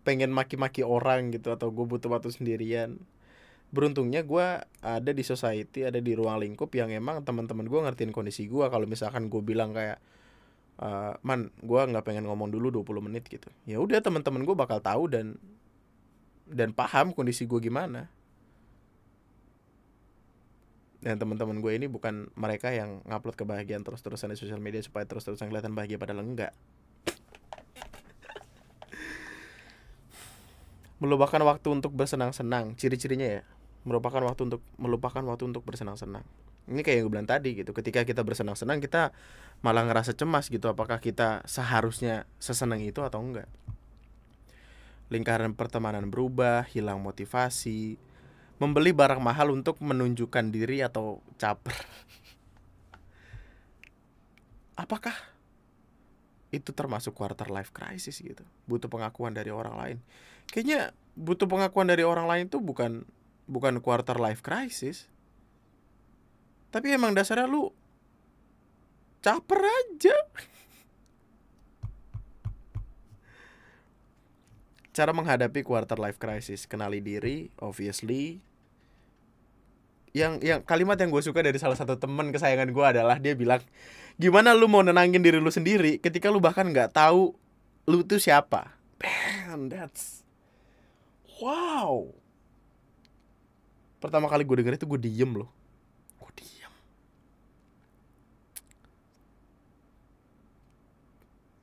pengen 0.00 0.32
maki-maki 0.32 0.80
orang 0.80 1.28
gitu 1.28 1.52
atau 1.52 1.68
gue 1.68 1.84
butuh 1.84 2.08
waktu 2.08 2.32
sendirian. 2.32 2.96
Beruntungnya 3.68 4.24
gue 4.24 4.64
ada 4.80 5.10
di 5.12 5.20
society 5.20 5.84
ada 5.84 6.00
di 6.00 6.16
ruang 6.16 6.40
lingkup 6.40 6.72
yang 6.72 6.88
emang 6.88 7.20
teman-teman 7.28 7.68
gue 7.68 7.80
ngertiin 7.84 8.16
kondisi 8.16 8.48
gue 8.48 8.64
kalau 8.72 8.88
misalkan 8.88 9.28
gue 9.28 9.44
bilang 9.44 9.76
kayak 9.76 10.00
uh, 10.78 11.18
man 11.26 11.50
gue 11.60 11.80
nggak 11.90 12.04
pengen 12.06 12.24
ngomong 12.26 12.50
dulu 12.50 12.82
20 12.82 13.06
menit 13.10 13.26
gitu. 13.26 13.50
Ya 13.66 13.82
udah 13.82 14.00
teman-teman 14.02 14.44
gue 14.46 14.56
bakal 14.56 14.80
tahu 14.80 15.08
dan 15.10 15.36
dan 16.48 16.72
paham 16.72 17.12
kondisi 17.12 17.44
gue 17.44 17.60
gimana. 17.60 18.08
Dan 20.98 21.14
teman-teman 21.14 21.62
gue 21.62 21.78
ini 21.78 21.86
bukan 21.86 22.26
mereka 22.34 22.74
yang 22.74 23.06
ngupload 23.06 23.38
kebahagiaan 23.38 23.86
terus-terusan 23.86 24.34
di 24.34 24.38
sosial 24.38 24.58
media 24.58 24.82
supaya 24.82 25.06
terus-terusan 25.06 25.46
kelihatan 25.46 25.70
bahagia 25.70 25.94
padahal 25.94 26.26
enggak. 26.26 26.50
Melupakan 31.02 31.38
waktu 31.46 31.68
untuk 31.70 31.94
bersenang-senang 31.94 32.74
ciri-cirinya 32.74 33.38
ya 33.38 33.42
merupakan 33.86 34.20
waktu 34.20 34.52
untuk 34.52 34.60
melupakan 34.76 35.24
waktu 35.24 35.48
untuk 35.48 35.64
bersenang-senang 35.64 36.20
ini 36.68 36.84
kayak 36.84 37.00
yang 37.00 37.04
gue 37.08 37.12
bilang 37.16 37.28
tadi 37.28 37.56
gitu 37.56 37.72
ketika 37.72 38.04
kita 38.04 38.20
bersenang-senang 38.20 38.78
kita 38.78 39.10
malah 39.64 39.82
ngerasa 39.88 40.14
cemas 40.14 40.52
gitu 40.52 40.68
apakah 40.68 41.00
kita 41.00 41.42
seharusnya 41.48 42.28
sesenang 42.38 42.84
itu 42.84 43.02
atau 43.02 43.18
enggak. 43.18 43.48
Lingkaran 45.08 45.56
pertemanan 45.56 46.12
berubah 46.12 46.68
hilang 46.68 47.00
motivasi 47.00 47.96
membeli 48.60 48.92
barang 48.92 49.22
mahal 49.22 49.54
untuk 49.54 49.80
menunjukkan 49.80 50.52
diri 50.52 50.84
atau 50.84 51.24
caper. 51.40 51.72
Apakah 54.82 55.16
itu 56.52 56.70
termasuk 56.76 57.16
quarter 57.16 57.48
life 57.48 57.72
crisis 57.72 58.20
gitu? 58.20 58.44
Butuh 58.68 58.92
pengakuan 58.92 59.32
dari 59.32 59.48
orang 59.48 59.74
lain. 59.74 59.98
Kayaknya 60.52 60.92
butuh 61.16 61.48
pengakuan 61.48 61.88
dari 61.88 62.04
orang 62.04 62.28
lain 62.28 62.44
tuh 62.46 62.62
bukan 62.62 63.08
bukan 63.48 63.80
quarter 63.80 64.20
life 64.20 64.44
crisis 64.44 65.08
tapi 66.68 66.92
emang 66.92 67.16
dasarnya 67.16 67.48
lu 67.48 67.72
caper 69.24 69.60
aja. 69.60 70.16
Cara 74.92 75.14
menghadapi 75.14 75.62
quarter 75.62 75.94
life 75.96 76.18
crisis 76.18 76.66
kenali 76.66 76.98
diri 76.98 77.48
obviously. 77.62 78.42
Yang 80.16 80.42
yang 80.42 80.60
kalimat 80.64 80.98
yang 80.98 81.12
gue 81.12 81.22
suka 81.22 81.44
dari 81.44 81.60
salah 81.60 81.78
satu 81.78 82.00
temen 82.00 82.34
kesayangan 82.34 82.72
gue 82.72 82.84
adalah 82.84 83.20
dia 83.20 83.38
bilang 83.38 83.62
gimana 84.18 84.56
lu 84.56 84.66
mau 84.66 84.82
nenangin 84.82 85.22
diri 85.22 85.38
lu 85.38 85.52
sendiri 85.52 86.02
ketika 86.02 86.26
lu 86.32 86.42
bahkan 86.42 86.66
nggak 86.66 86.90
tahu 86.96 87.36
lu 87.86 88.02
tuh 88.02 88.18
siapa? 88.18 88.74
Man 88.98 89.70
that's 89.70 90.26
wow. 91.38 92.10
Pertama 94.02 94.26
kali 94.26 94.42
gue 94.42 94.56
denger 94.58 94.74
itu 94.78 94.86
gue 94.90 94.98
diem 94.98 95.30
loh 95.38 95.50
gue 96.18 96.30
diem 96.42 96.72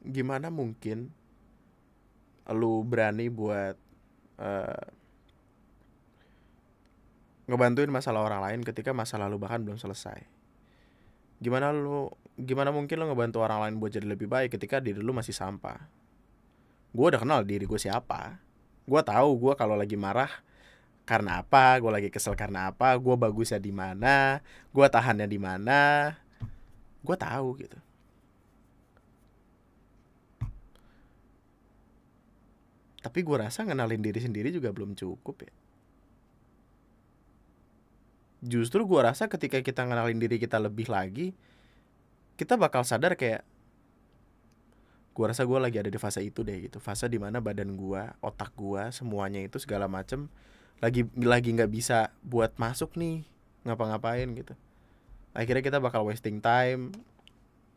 gimana 0.05 0.53
mungkin 0.53 1.09
lu 2.53 2.85
berani 2.85 3.25
buat 3.33 3.73
uh, 4.37 4.85
ngebantuin 7.49 7.89
masalah 7.89 8.21
orang 8.25 8.41
lain 8.41 8.59
ketika 8.61 8.93
masa 8.93 9.17
lalu 9.17 9.41
bahkan 9.41 9.65
belum 9.65 9.81
selesai? 9.81 10.25
Gimana 11.41 11.73
lu 11.73 12.13
gimana 12.37 12.69
mungkin 12.69 13.01
lo 13.01 13.09
ngebantu 13.09 13.41
orang 13.41 13.65
lain 13.65 13.75
buat 13.81 13.93
jadi 13.93 14.05
lebih 14.05 14.29
baik 14.29 14.57
ketika 14.57 14.77
diri 14.77 15.01
lu 15.01 15.13
masih 15.13 15.33
sampah? 15.33 15.89
Gue 16.93 17.05
udah 17.11 17.21
kenal 17.21 17.41
diri 17.43 17.65
gue 17.65 17.79
siapa. 17.81 18.37
Gue 18.85 19.01
tahu 19.01 19.29
gue 19.41 19.53
kalau 19.57 19.73
lagi 19.73 19.97
marah 19.97 20.29
karena 21.05 21.45
apa 21.45 21.77
gue 21.77 21.91
lagi 21.93 22.09
kesel 22.09 22.33
karena 22.33 22.73
apa 22.73 22.97
gue 22.97 23.13
bagusnya 23.13 23.61
di 23.61 23.69
mana 23.69 24.41
gue 24.69 24.85
tahannya 24.85 25.25
di 25.25 25.39
mana. 25.41 26.13
Gue 27.01 27.17
tahu 27.17 27.61
gitu 27.61 27.77
tapi 33.05 33.21
gue 33.21 33.37
rasa 33.37 33.61
ngenalin 33.61 34.01
diri 34.01 34.17
sendiri 34.17 34.49
juga 34.49 34.73
belum 34.73 34.97
cukup 34.97 35.45
ya. 35.45 35.53
Justru 38.41 38.81
gue 38.89 38.97
rasa 38.97 39.29
ketika 39.29 39.61
kita 39.61 39.85
ngenalin 39.85 40.17
diri 40.17 40.41
kita 40.41 40.57
lebih 40.57 40.89
lagi 40.89 41.37
kita 42.33 42.57
bakal 42.57 42.81
sadar 42.81 43.13
kayak 43.13 43.45
gue 45.13 45.25
rasa 45.29 45.45
gue 45.45 45.59
lagi 45.61 45.77
ada 45.77 45.93
di 45.93 46.01
fase 46.01 46.25
itu 46.25 46.41
deh 46.41 46.65
gitu. 46.65 46.81
Fase 46.81 47.05
di 47.05 47.21
mana 47.21 47.37
badan 47.37 47.77
gue 47.77 48.01
otak 48.25 48.57
gue 48.57 48.89
semuanya 48.89 49.45
itu 49.45 49.61
segala 49.61 49.85
macem 49.85 50.25
lagi 50.81 51.05
lagi 51.13 51.53
nggak 51.53 51.69
bisa 51.69 52.09
buat 52.25 52.57
masuk 52.57 52.97
nih 52.97 53.21
ngapa-ngapain 53.69 54.33
gitu. 54.33 54.57
Akhirnya 55.37 55.61
kita 55.61 55.77
bakal 55.77 56.09
wasting 56.09 56.41
time 56.41 56.89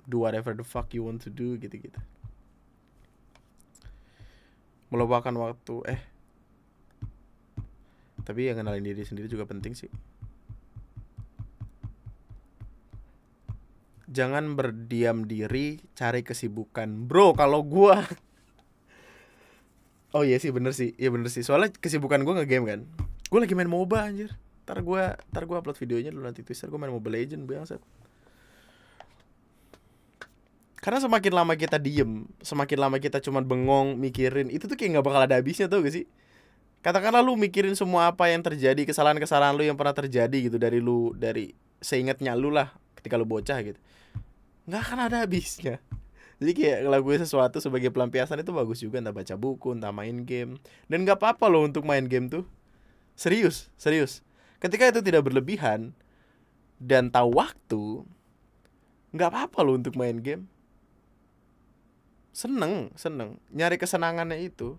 do 0.09 0.25
whatever 0.25 0.57
the 0.57 0.65
fuck 0.65 0.89
you 0.97 1.05
want 1.05 1.21
to 1.21 1.29
do 1.29 1.61
gitu 1.61 1.77
gitu 1.77 2.01
melupakan 4.89 5.33
waktu. 5.37 5.77
Eh. 5.89 6.01
Tapi 8.25 8.53
yang 8.53 8.61
kenalin 8.61 8.85
diri 8.85 9.05
sendiri 9.05 9.29
juga 9.29 9.49
penting 9.49 9.73
sih. 9.73 9.89
Jangan 14.09 14.57
berdiam 14.57 15.25
diri 15.25 15.81
cari 15.93 16.25
kesibukan. 16.25 17.09
Bro 17.09 17.37
kalau 17.37 17.65
gua 17.65 18.05
oh 20.17 20.25
iya 20.25 20.41
sih 20.41 20.53
bener 20.53 20.73
sih. 20.73 20.97
Iya 20.97 21.13
bener 21.13 21.29
sih. 21.29 21.45
Soalnya 21.45 21.73
kesibukan 21.77 22.25
gua 22.25 22.41
ngegame 22.41 22.67
kan. 22.69 22.81
Gua 23.29 23.45
lagi 23.45 23.57
main 23.57 23.69
moba 23.69 24.09
anjir. 24.09 24.37
Ntar 24.65 24.81
gua 24.85 25.17
ntar 25.33 25.45
gua 25.45 25.61
upload 25.61 25.77
videonya 25.81 26.13
dulu 26.13 26.25
nanti 26.29 26.45
twitter 26.45 26.69
gua 26.69 26.81
main 26.81 26.93
mobile 26.93 27.17
legend 27.17 27.45
bangsat 27.49 27.81
karena 30.79 31.03
semakin 31.03 31.33
lama 31.35 31.55
kita 31.59 31.77
diem 31.77 32.23
semakin 32.39 32.79
lama 32.79 32.97
kita 33.03 33.19
cuman 33.19 33.43
bengong 33.43 33.99
mikirin 33.99 34.47
itu 34.47 34.71
tuh 34.71 34.79
kayak 34.79 34.99
nggak 34.99 35.07
bakal 35.07 35.21
ada 35.27 35.35
habisnya 35.39 35.67
tuh 35.67 35.83
gak 35.83 35.95
sih? 35.95 36.07
Katakanlah 36.79 37.19
lu 37.19 37.35
mikirin 37.35 37.75
semua 37.75 38.15
apa 38.15 38.31
yang 38.31 38.39
terjadi 38.39 38.87
kesalahan-kesalahan 38.87 39.59
lu 39.59 39.67
yang 39.67 39.75
pernah 39.75 39.91
terjadi 39.91 40.39
gitu 40.47 40.63
dari 40.63 40.79
lu 40.79 41.11
dari 41.19 41.51
seingatnya 41.83 42.39
lu 42.39 42.55
lah 42.55 42.71
ketika 42.95 43.19
lu 43.19 43.27
bocah 43.27 43.59
gitu. 43.67 43.79
Nggak 44.71 44.81
akan 44.87 44.99
ada 45.11 45.17
habisnya. 45.27 45.83
Jadi 46.39 46.55
kayak 46.55 46.87
ngelakuin 46.87 47.27
sesuatu 47.27 47.59
sebagai 47.59 47.91
pelampiasan 47.91 48.39
itu 48.39 48.55
bagus 48.55 48.79
juga 48.79 49.03
entah 49.03 49.11
baca 49.11 49.35
buku 49.35 49.75
entah 49.75 49.91
main 49.91 50.23
game. 50.23 50.63
Dan 50.87 51.03
nggak 51.03 51.19
apa-apa 51.19 51.51
loh 51.51 51.67
untuk 51.67 51.83
main 51.83 52.07
game 52.07 52.31
tuh. 52.31 52.47
Serius 53.19 53.75
serius. 53.75 54.23
Ketika 54.63 54.87
itu 54.87 55.03
tidak 55.03 55.27
berlebihan 55.27 55.91
dan 56.79 57.11
tahu 57.11 57.35
waktu 57.35 58.07
nggak 59.11 59.29
apa-apa 59.35 59.59
loh 59.67 59.75
untuk 59.83 59.99
main 59.99 60.23
game 60.23 60.47
seneng 62.39 62.95
seneng. 62.95 63.43
Nyari 63.51 63.83
kesenangannya 63.83 64.39
itu. 64.39 64.79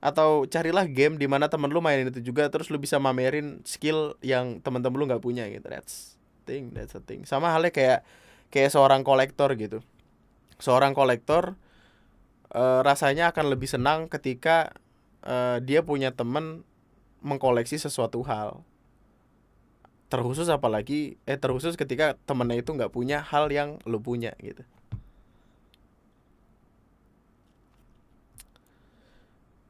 Atau 0.00 0.46
carilah 0.46 0.86
game 0.86 1.18
di 1.18 1.26
mana 1.26 1.50
temen 1.50 1.68
lu 1.68 1.82
mainin 1.82 2.08
itu 2.08 2.22
juga 2.22 2.48
terus 2.48 2.70
lu 2.70 2.80
bisa 2.80 2.96
mamerin 2.96 3.60
skill 3.68 4.16
yang 4.24 4.62
temen-temen 4.62 4.96
lu 4.96 5.04
nggak 5.10 5.20
punya 5.20 5.50
gitu. 5.50 5.66
That's 5.66 6.14
thing 6.46 6.70
that's 6.70 6.94
a 6.94 7.02
thing. 7.02 7.26
Sama 7.26 7.50
halnya 7.50 7.74
kayak 7.74 8.06
kayak 8.54 8.70
seorang 8.70 9.02
kolektor 9.02 9.50
gitu. 9.58 9.82
Seorang 10.62 10.96
kolektor 10.96 11.58
uh, 12.54 12.80
rasanya 12.86 13.34
akan 13.34 13.52
lebih 13.52 13.68
senang 13.68 14.08
ketika 14.08 14.72
uh, 15.26 15.60
dia 15.60 15.84
punya 15.84 16.14
temen 16.14 16.64
mengkoleksi 17.20 17.76
sesuatu 17.76 18.24
hal. 18.24 18.64
Terkhusus 20.08 20.48
apalagi 20.48 21.20
eh 21.28 21.36
terkhusus 21.36 21.76
ketika 21.76 22.16
temennya 22.24 22.64
itu 22.64 22.72
nggak 22.72 22.94
punya 22.94 23.20
hal 23.20 23.52
yang 23.52 23.76
lu 23.84 24.00
punya 24.00 24.32
gitu 24.40 24.64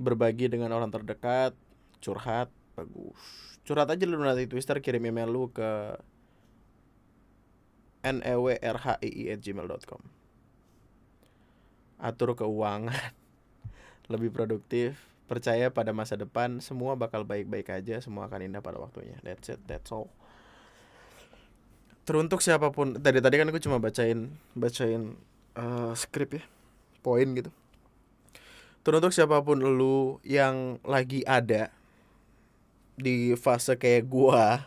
berbagi 0.00 0.48
dengan 0.48 0.72
orang 0.72 0.88
terdekat 0.88 1.52
curhat 2.00 2.48
bagus. 2.72 3.20
Curhat 3.68 3.92
aja 3.92 4.04
lu 4.08 4.16
nanti 4.16 4.48
twitter 4.48 4.80
kirim 4.80 5.04
email 5.04 5.28
lu 5.28 5.52
ke 5.52 6.00
newrhii@gmail.com 8.00 10.02
atur 12.00 12.32
keuangan. 12.32 12.96
Lebih 14.12 14.32
produktif. 14.32 14.96
Percaya 15.28 15.70
pada 15.70 15.94
masa 15.94 16.18
depan 16.18 16.58
semua 16.58 16.98
bakal 16.98 17.22
baik-baik 17.22 17.70
aja 17.70 18.02
semua 18.02 18.26
akan 18.26 18.50
indah 18.50 18.64
pada 18.64 18.82
waktunya. 18.82 19.14
That's 19.22 19.52
it 19.52 19.62
that's 19.68 19.92
all. 19.94 20.10
Teruntuk 22.02 22.42
siapa 22.42 22.74
pun 22.74 22.98
tadi 22.98 23.22
tadi 23.22 23.38
kan 23.38 23.46
aku 23.46 23.62
cuma 23.62 23.78
bacain 23.78 24.34
bacain 24.58 25.14
uh, 25.54 25.94
skrip 25.94 26.40
ya 26.40 26.42
poin 27.06 27.30
gitu 27.38 27.54
teruntuk 28.90 29.14
siapa 29.14 29.38
pun 29.46 29.62
lu 29.62 30.18
yang 30.26 30.82
lagi 30.82 31.22
ada 31.22 31.70
di 32.98 33.38
fase 33.38 33.78
kayak 33.78 34.10
gua 34.10 34.66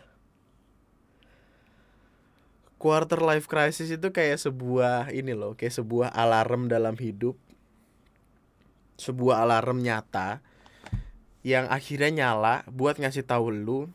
quarter 2.80 3.20
life 3.20 3.44
crisis 3.44 3.92
itu 3.92 4.08
kayak 4.16 4.40
sebuah 4.40 5.12
ini 5.12 5.36
loh 5.36 5.52
kayak 5.52 5.76
sebuah 5.76 6.08
alarm 6.08 6.72
dalam 6.72 6.96
hidup. 6.96 7.36
Sebuah 8.96 9.44
alarm 9.44 9.84
nyata 9.84 10.40
yang 11.44 11.68
akhirnya 11.68 12.24
nyala 12.24 12.64
buat 12.72 12.96
ngasih 12.96 13.28
tahu 13.28 13.52
lu 13.52 13.92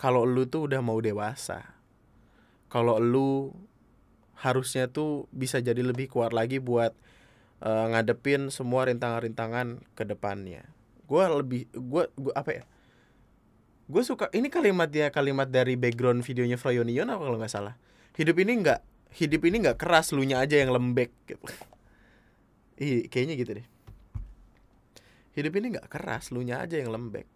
kalau 0.00 0.24
lu 0.24 0.48
tuh 0.48 0.72
udah 0.72 0.80
mau 0.80 0.96
dewasa. 1.04 1.76
Kalau 2.72 2.96
lu 2.96 3.52
harusnya 4.40 4.88
tuh 4.88 5.28
bisa 5.36 5.60
jadi 5.60 5.84
lebih 5.84 6.08
kuat 6.08 6.32
lagi 6.32 6.64
buat 6.64 6.96
uh, 7.60 7.86
ngadepin 7.92 8.48
semua 8.48 8.88
rintangan-rintangan 8.88 9.84
ke 9.94 10.04
depannya. 10.04 10.64
Gue 11.06 11.24
lebih 11.28 11.68
gue 11.72 12.04
gue 12.16 12.32
apa 12.34 12.50
ya? 12.50 12.64
Gue 13.90 14.02
suka 14.06 14.30
ini 14.32 14.48
kalimat 14.48 14.86
dia 14.86 15.10
kalimat 15.10 15.50
dari 15.50 15.74
background 15.74 16.22
videonya 16.22 16.56
Froyonion 16.56 17.08
apa 17.10 17.22
kalau 17.22 17.38
nggak 17.38 17.52
salah. 17.52 17.74
Hidup 18.14 18.38
ini 18.42 18.62
nggak 18.62 18.80
hidup 19.16 19.42
ini 19.46 19.56
nggak 19.66 19.78
keras, 19.78 20.14
lu 20.14 20.22
nya 20.22 20.42
aja 20.42 20.58
yang 20.58 20.70
lembek 20.70 21.10
gitu. 21.26 21.42
Ih, 22.82 23.10
kayaknya 23.10 23.34
gitu 23.36 23.50
deh. 23.58 23.66
Hidup 25.34 25.52
ini 25.58 25.78
nggak 25.78 25.90
keras, 25.90 26.30
lu 26.30 26.46
nya 26.46 26.62
aja 26.62 26.78
yang 26.78 26.94
lembek. 26.94 27.26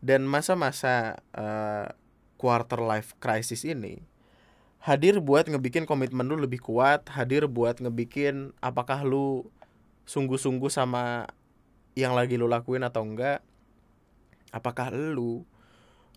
Dan 0.00 0.24
masa-masa 0.24 1.20
uh, 1.36 1.92
quarter 2.40 2.80
life 2.80 3.12
crisis 3.20 3.68
ini 3.68 4.00
hadir 4.80 5.20
buat 5.20 5.44
ngebikin 5.44 5.84
komitmen 5.84 6.24
lu 6.24 6.40
lebih 6.40 6.64
kuat, 6.64 7.04
hadir 7.12 7.44
buat 7.44 7.78
ngebikin 7.78 8.56
apakah 8.64 9.04
lu 9.04 9.52
sungguh-sungguh 10.10 10.66
sama 10.66 11.30
yang 11.94 12.18
lagi 12.18 12.34
lu 12.34 12.50
lakuin 12.50 12.82
atau 12.82 13.06
enggak 13.06 13.46
apakah 14.50 14.90
lu 14.90 15.46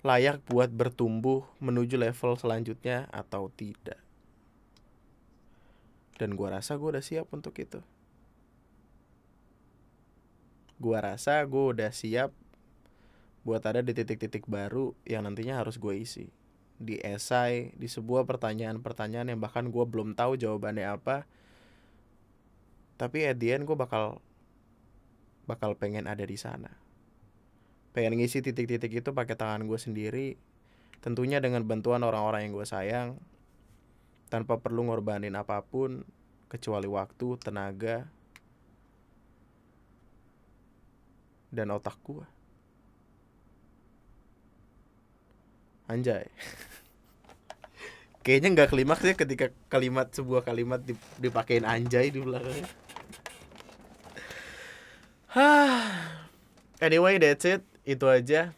layak 0.01 0.41
buat 0.49 0.73
bertumbuh 0.73 1.45
menuju 1.61 2.01
level 2.01 2.33
selanjutnya 2.35 3.05
atau 3.13 3.53
tidak? 3.53 4.01
Dan 6.17 6.33
gua 6.33 6.57
rasa 6.57 6.73
gua 6.81 6.97
udah 6.97 7.05
siap 7.05 7.29
untuk 7.29 7.53
itu. 7.61 7.85
Gua 10.81 10.99
rasa 10.99 11.37
gua 11.45 11.77
udah 11.77 11.93
siap 11.93 12.33
buat 13.45 13.61
ada 13.61 13.85
di 13.85 13.93
titik-titik 13.93 14.49
baru 14.49 14.95
yang 15.03 15.27
nantinya 15.27 15.59
harus 15.59 15.75
gue 15.75 15.99
isi. 15.99 16.31
Di 16.79 16.95
esai 17.03 17.75
di 17.75 17.91
sebuah 17.91 18.23
pertanyaan-pertanyaan 18.23 19.35
yang 19.35 19.39
bahkan 19.43 19.67
gue 19.67 19.83
belum 19.83 20.15
tahu 20.15 20.39
jawabannya 20.39 20.87
apa 20.87 21.27
tapi 22.97 23.25
at 23.25 23.41
the 23.41 23.53
end 23.53 23.65
gue 23.65 23.77
bakal 23.77 24.21
bakal 25.43 25.75
pengen 25.75 26.07
ada 26.07 26.23
di 26.23 26.37
sana. 26.39 26.71
Pengen 27.93 28.17
ngisi 28.17 28.41
titik-titik 28.41 28.89
itu 28.89 29.09
pakai 29.13 29.37
tangan 29.37 29.67
gue 29.69 29.77
sendiri 29.77 30.39
tentunya 31.03 31.43
dengan 31.43 31.67
bantuan 31.67 31.99
orang-orang 31.99 32.47
yang 32.47 32.53
gue 32.55 32.63
sayang 32.63 33.19
tanpa 34.31 34.55
perlu 34.57 34.87
ngorbanin 34.87 35.35
apa 35.35 35.59
pun 35.61 36.07
kecuali 36.47 36.87
waktu 36.87 37.27
tenaga 37.43 38.07
dan 41.51 41.69
otak 41.69 41.99
gue 42.01 42.25
anjay. 45.91 46.25
Kayaknya 48.23 48.49
nggak 48.55 48.69
klimaks 48.71 49.03
ya 49.03 49.13
ketika 49.19 49.51
kalimat 49.67 50.07
sebuah 50.15 50.47
kalimat 50.47 50.79
dipakein 51.19 51.67
anjay 51.67 52.07
di 52.07 52.23
belakangnya 52.23 52.82
anyway 56.85 57.17
that's 57.17 57.45
it. 57.45 57.65
Itu 57.83 58.05
aja. 58.05 58.53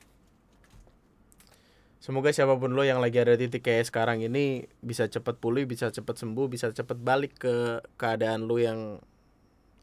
Semoga 2.04 2.30
siapa 2.30 2.54
pun 2.62 2.78
lo 2.78 2.86
yang 2.86 3.02
lagi 3.02 3.18
ada 3.18 3.34
titik 3.34 3.66
kayak 3.66 3.90
sekarang 3.90 4.22
ini 4.22 4.70
bisa 4.84 5.10
cepet 5.10 5.42
pulih, 5.42 5.66
bisa 5.66 5.90
cepet 5.90 6.14
sembuh, 6.22 6.46
bisa 6.46 6.70
cepet 6.70 7.02
balik 7.02 7.34
ke 7.42 7.82
keadaan 7.98 8.46
lo 8.46 8.62
yang 8.62 9.02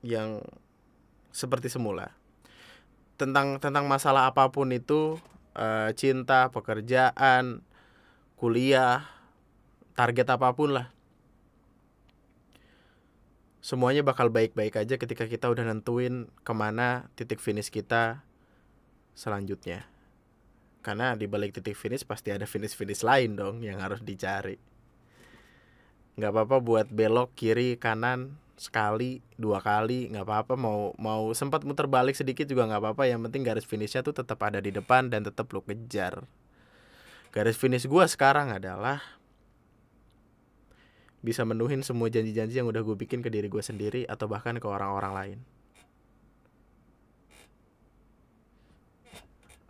yang 0.06 0.38
seperti 1.34 1.66
semula. 1.66 2.14
Tentang 3.18 3.58
tentang 3.58 3.90
masalah 3.90 4.30
apa 4.30 4.54
pun 4.54 4.70
itu, 4.70 5.18
uh, 5.58 5.90
cinta, 5.98 6.54
pekerjaan, 6.54 7.66
kuliah, 8.38 9.02
target 9.98 10.28
apa 10.30 10.54
pun 10.54 10.78
lah 10.78 10.94
semuanya 13.62 14.02
bakal 14.02 14.26
baik-baik 14.28 14.74
aja 14.74 14.98
ketika 14.98 15.30
kita 15.30 15.46
udah 15.46 15.62
nentuin 15.62 16.26
ke 16.42 16.52
mana 16.52 17.06
titik 17.14 17.38
finish 17.38 17.70
kita 17.70 18.26
selanjutnya. 19.14 19.86
Karena 20.82 21.14
di 21.14 21.30
balik 21.30 21.54
titik 21.54 21.78
finish 21.78 22.02
pasti 22.02 22.34
ada 22.34 22.42
finish 22.42 22.74
finish 22.74 23.06
lain 23.06 23.38
dong 23.38 23.62
yang 23.62 23.78
harus 23.78 24.02
dicari. 24.02 24.58
Nggak 26.18 26.30
apa-apa 26.34 26.56
buat 26.58 26.86
belok 26.90 27.38
kiri 27.38 27.78
kanan 27.78 28.34
sekali 28.58 29.22
dua 29.38 29.62
kali 29.62 30.10
nggak 30.10 30.26
apa-apa. 30.26 30.58
Mau 30.58 30.90
mau 30.98 31.30
sempat 31.38 31.62
muter 31.62 31.86
balik 31.86 32.18
sedikit 32.18 32.50
juga 32.50 32.66
nggak 32.66 32.82
apa-apa. 32.82 33.06
Yang 33.06 33.30
penting 33.30 33.42
garis 33.46 33.66
finishnya 33.66 34.02
tuh 34.02 34.10
tetap 34.10 34.42
ada 34.42 34.58
di 34.58 34.74
depan 34.74 35.06
dan 35.06 35.22
tetap 35.22 35.46
lo 35.54 35.62
kejar. 35.62 36.26
Garis 37.30 37.54
finish 37.54 37.86
gua 37.86 38.10
sekarang 38.10 38.50
adalah 38.50 39.21
bisa 41.22 41.46
menuhin 41.46 41.86
semua 41.86 42.10
janji-janji 42.10 42.58
yang 42.58 42.68
udah 42.68 42.82
gue 42.82 42.98
bikin 42.98 43.22
ke 43.22 43.30
diri 43.30 43.46
gue 43.46 43.62
sendiri 43.62 44.02
atau 44.10 44.26
bahkan 44.26 44.58
ke 44.58 44.66
orang-orang 44.66 45.12
lain. 45.14 45.38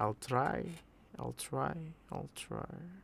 I'll 0.01 0.19
try, 0.19 0.67
I'll 1.21 1.37
try, 1.37 1.95
I'll 2.11 2.33
try. 2.35 3.03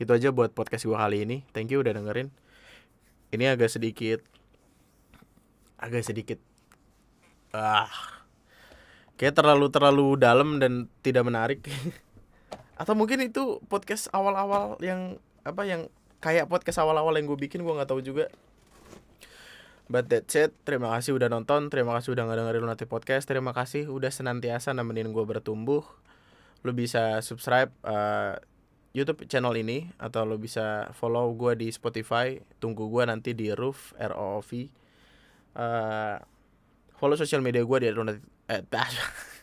itu 0.00 0.08
aja 0.08 0.32
buat 0.32 0.56
podcast 0.56 0.88
gue 0.88 0.96
kali 0.96 1.28
ini 1.28 1.36
thank 1.52 1.68
you 1.68 1.84
udah 1.84 1.92
dengerin 1.92 2.32
ini 3.36 3.44
agak 3.52 3.68
sedikit 3.68 4.24
agak 5.76 6.08
sedikit 6.08 6.40
ah 7.52 7.92
kayak 9.20 9.36
terlalu 9.36 9.68
terlalu 9.68 10.16
dalam 10.16 10.56
dan 10.56 10.88
tidak 11.04 11.28
menarik 11.28 11.60
atau 12.80 12.96
mungkin 12.96 13.20
itu 13.20 13.60
podcast 13.68 14.08
awal-awal 14.16 14.80
yang 14.80 15.20
apa 15.44 15.68
yang 15.68 15.92
kayak 16.24 16.48
podcast 16.48 16.80
awal-awal 16.80 17.12
yang 17.12 17.28
gue 17.28 17.36
bikin 17.36 17.60
gue 17.60 17.76
nggak 17.76 17.92
tahu 17.92 18.00
juga 18.00 18.32
But 19.90 20.06
that's 20.06 20.38
it. 20.38 20.54
Terima 20.62 20.94
kasih 20.94 21.18
udah 21.18 21.26
nonton. 21.26 21.66
Terima 21.66 21.98
kasih 21.98 22.14
udah 22.14 22.30
ngedengerin 22.30 22.62
Lunati 22.62 22.86
Podcast. 22.86 23.26
Terima 23.26 23.50
kasih 23.50 23.90
udah 23.90 24.14
senantiasa 24.14 24.70
nemenin 24.70 25.10
gue 25.10 25.26
bertumbuh. 25.26 25.82
Lu 26.62 26.70
bisa 26.70 27.18
subscribe 27.26 27.74
uh, 27.82 28.38
YouTube 28.94 29.26
channel 29.26 29.50
ini 29.58 29.90
atau 29.98 30.22
lo 30.22 30.38
bisa 30.38 30.94
follow 30.94 31.34
gue 31.34 31.58
di 31.58 31.74
Spotify. 31.74 32.38
Tunggu 32.62 32.86
gue 32.86 33.02
nanti 33.02 33.34
di 33.34 33.50
Roof 33.50 33.90
R 33.98 34.14
O 34.14 34.38
V. 34.38 34.70
Uh, 35.58 36.22
follow 36.94 37.18
sosial 37.18 37.42
media 37.42 37.66
gue 37.66 37.78
di 37.82 37.90
Lunati 37.90 38.22
eh, 38.46 38.62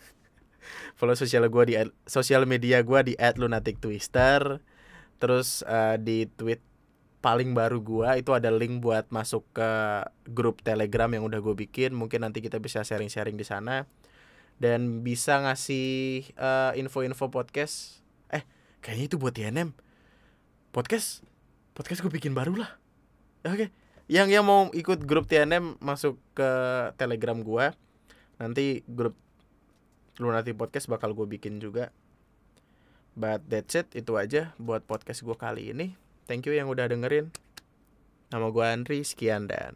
follow 0.97 1.13
sosial 1.13 1.45
gue 1.45 1.63
di 1.69 1.75
sosial 2.09 2.49
media 2.49 2.81
gue 2.81 2.99
di 3.05 3.13
@lunatic_twister. 3.15 4.59
Terus 5.21 5.61
uh, 5.65 5.95
di 6.01 6.25
tweet 6.25 6.61
paling 7.21 7.57
baru 7.57 7.81
gua 7.81 8.15
itu 8.15 8.31
ada 8.33 8.53
link 8.53 8.79
buat 8.79 9.09
masuk 9.09 9.43
ke 9.51 9.69
grup 10.29 10.61
Telegram 10.61 11.09
yang 11.09 11.25
udah 11.25 11.41
gue 11.41 11.55
bikin. 11.57 11.93
Mungkin 11.93 12.25
nanti 12.25 12.41
kita 12.41 12.61
bisa 12.61 12.85
sharing-sharing 12.85 13.37
di 13.37 13.45
sana 13.45 13.85
dan 14.57 15.05
bisa 15.05 15.41
ngasih 15.41 16.25
uh, 16.37 16.73
info-info 16.77 17.29
podcast. 17.29 18.01
Eh, 18.33 18.45
kayaknya 18.81 19.05
itu 19.13 19.17
buat 19.21 19.33
TNM. 19.37 19.73
Podcast 20.73 21.25
podcast 21.73 22.01
gue 22.05 22.13
bikin 22.13 22.33
baru 22.33 22.57
lah. 22.57 22.71
Oke. 23.45 23.53
Okay. 23.53 23.69
Yang 24.07 24.39
yang 24.39 24.45
mau 24.47 24.71
ikut 24.71 25.03
grup 25.03 25.27
TNM 25.27 25.83
masuk 25.83 26.15
ke 26.31 26.49
Telegram 26.95 27.37
gua. 27.43 27.75
Nanti 28.39 28.87
grup 28.87 29.17
Lunati 30.17 30.53
Podcast 30.53 30.89
bakal 30.89 31.13
gue 31.13 31.29
bikin 31.29 31.61
juga. 31.61 31.93
But 33.17 33.45
that's 33.49 33.73
it, 33.73 33.89
itu 33.97 34.13
aja 34.13 34.53
buat 34.61 34.85
podcast 34.85 35.25
gue 35.25 35.33
kali 35.33 35.73
ini. 35.73 35.97
Thank 36.29 36.45
you 36.45 36.53
yang 36.53 36.69
udah 36.69 36.85
dengerin. 36.85 37.33
Nama 38.29 38.45
gue 38.49 38.65
Andri, 38.65 39.01
sekian 39.01 39.49
dan... 39.49 39.73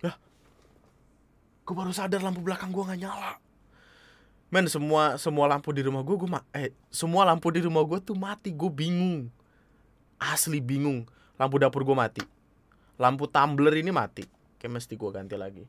Lah, 0.00 0.16
gue 1.68 1.74
baru 1.76 1.92
sadar 1.92 2.24
lampu 2.24 2.40
belakang 2.40 2.72
gue 2.72 2.84
gak 2.84 3.00
nyala. 3.00 3.36
Men, 4.52 4.70
semua 4.70 5.18
semua 5.18 5.50
lampu 5.50 5.74
di 5.74 5.82
rumah 5.82 6.06
gue, 6.06 6.14
gue 6.14 6.30
ma 6.30 6.40
eh 6.54 6.70
semua 6.86 7.26
lampu 7.26 7.50
di 7.50 7.58
rumah 7.58 7.82
gue 7.82 7.98
tuh 7.98 8.14
mati. 8.14 8.54
Gue 8.54 8.70
bingung, 8.70 9.26
asli 10.16 10.62
bingung. 10.62 11.08
Lampu 11.34 11.58
dapur 11.58 11.82
gue 11.82 11.96
mati, 11.98 12.22
lampu 12.94 13.26
tumbler 13.26 13.82
ini 13.82 13.90
mati. 13.90 14.22
Kayak 14.64 14.80
mesti 14.80 14.96
gue 14.96 15.10
ganti 15.12 15.36
lagi. 15.36 15.64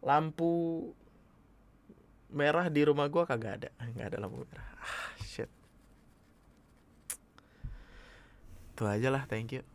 Lampu 0.00 0.88
merah 2.32 2.72
di 2.72 2.80
rumah 2.88 3.04
gue 3.12 3.20
kagak 3.28 3.52
ada. 3.60 3.70
Nggak 3.84 4.06
ada 4.08 4.18
lampu 4.24 4.48
merah. 4.48 4.68
Ah 4.80 5.12
shit. 5.20 5.52
Itu 8.72 8.88
aja 8.88 9.12
lah 9.12 9.28
thank 9.28 9.52
you 9.52 9.73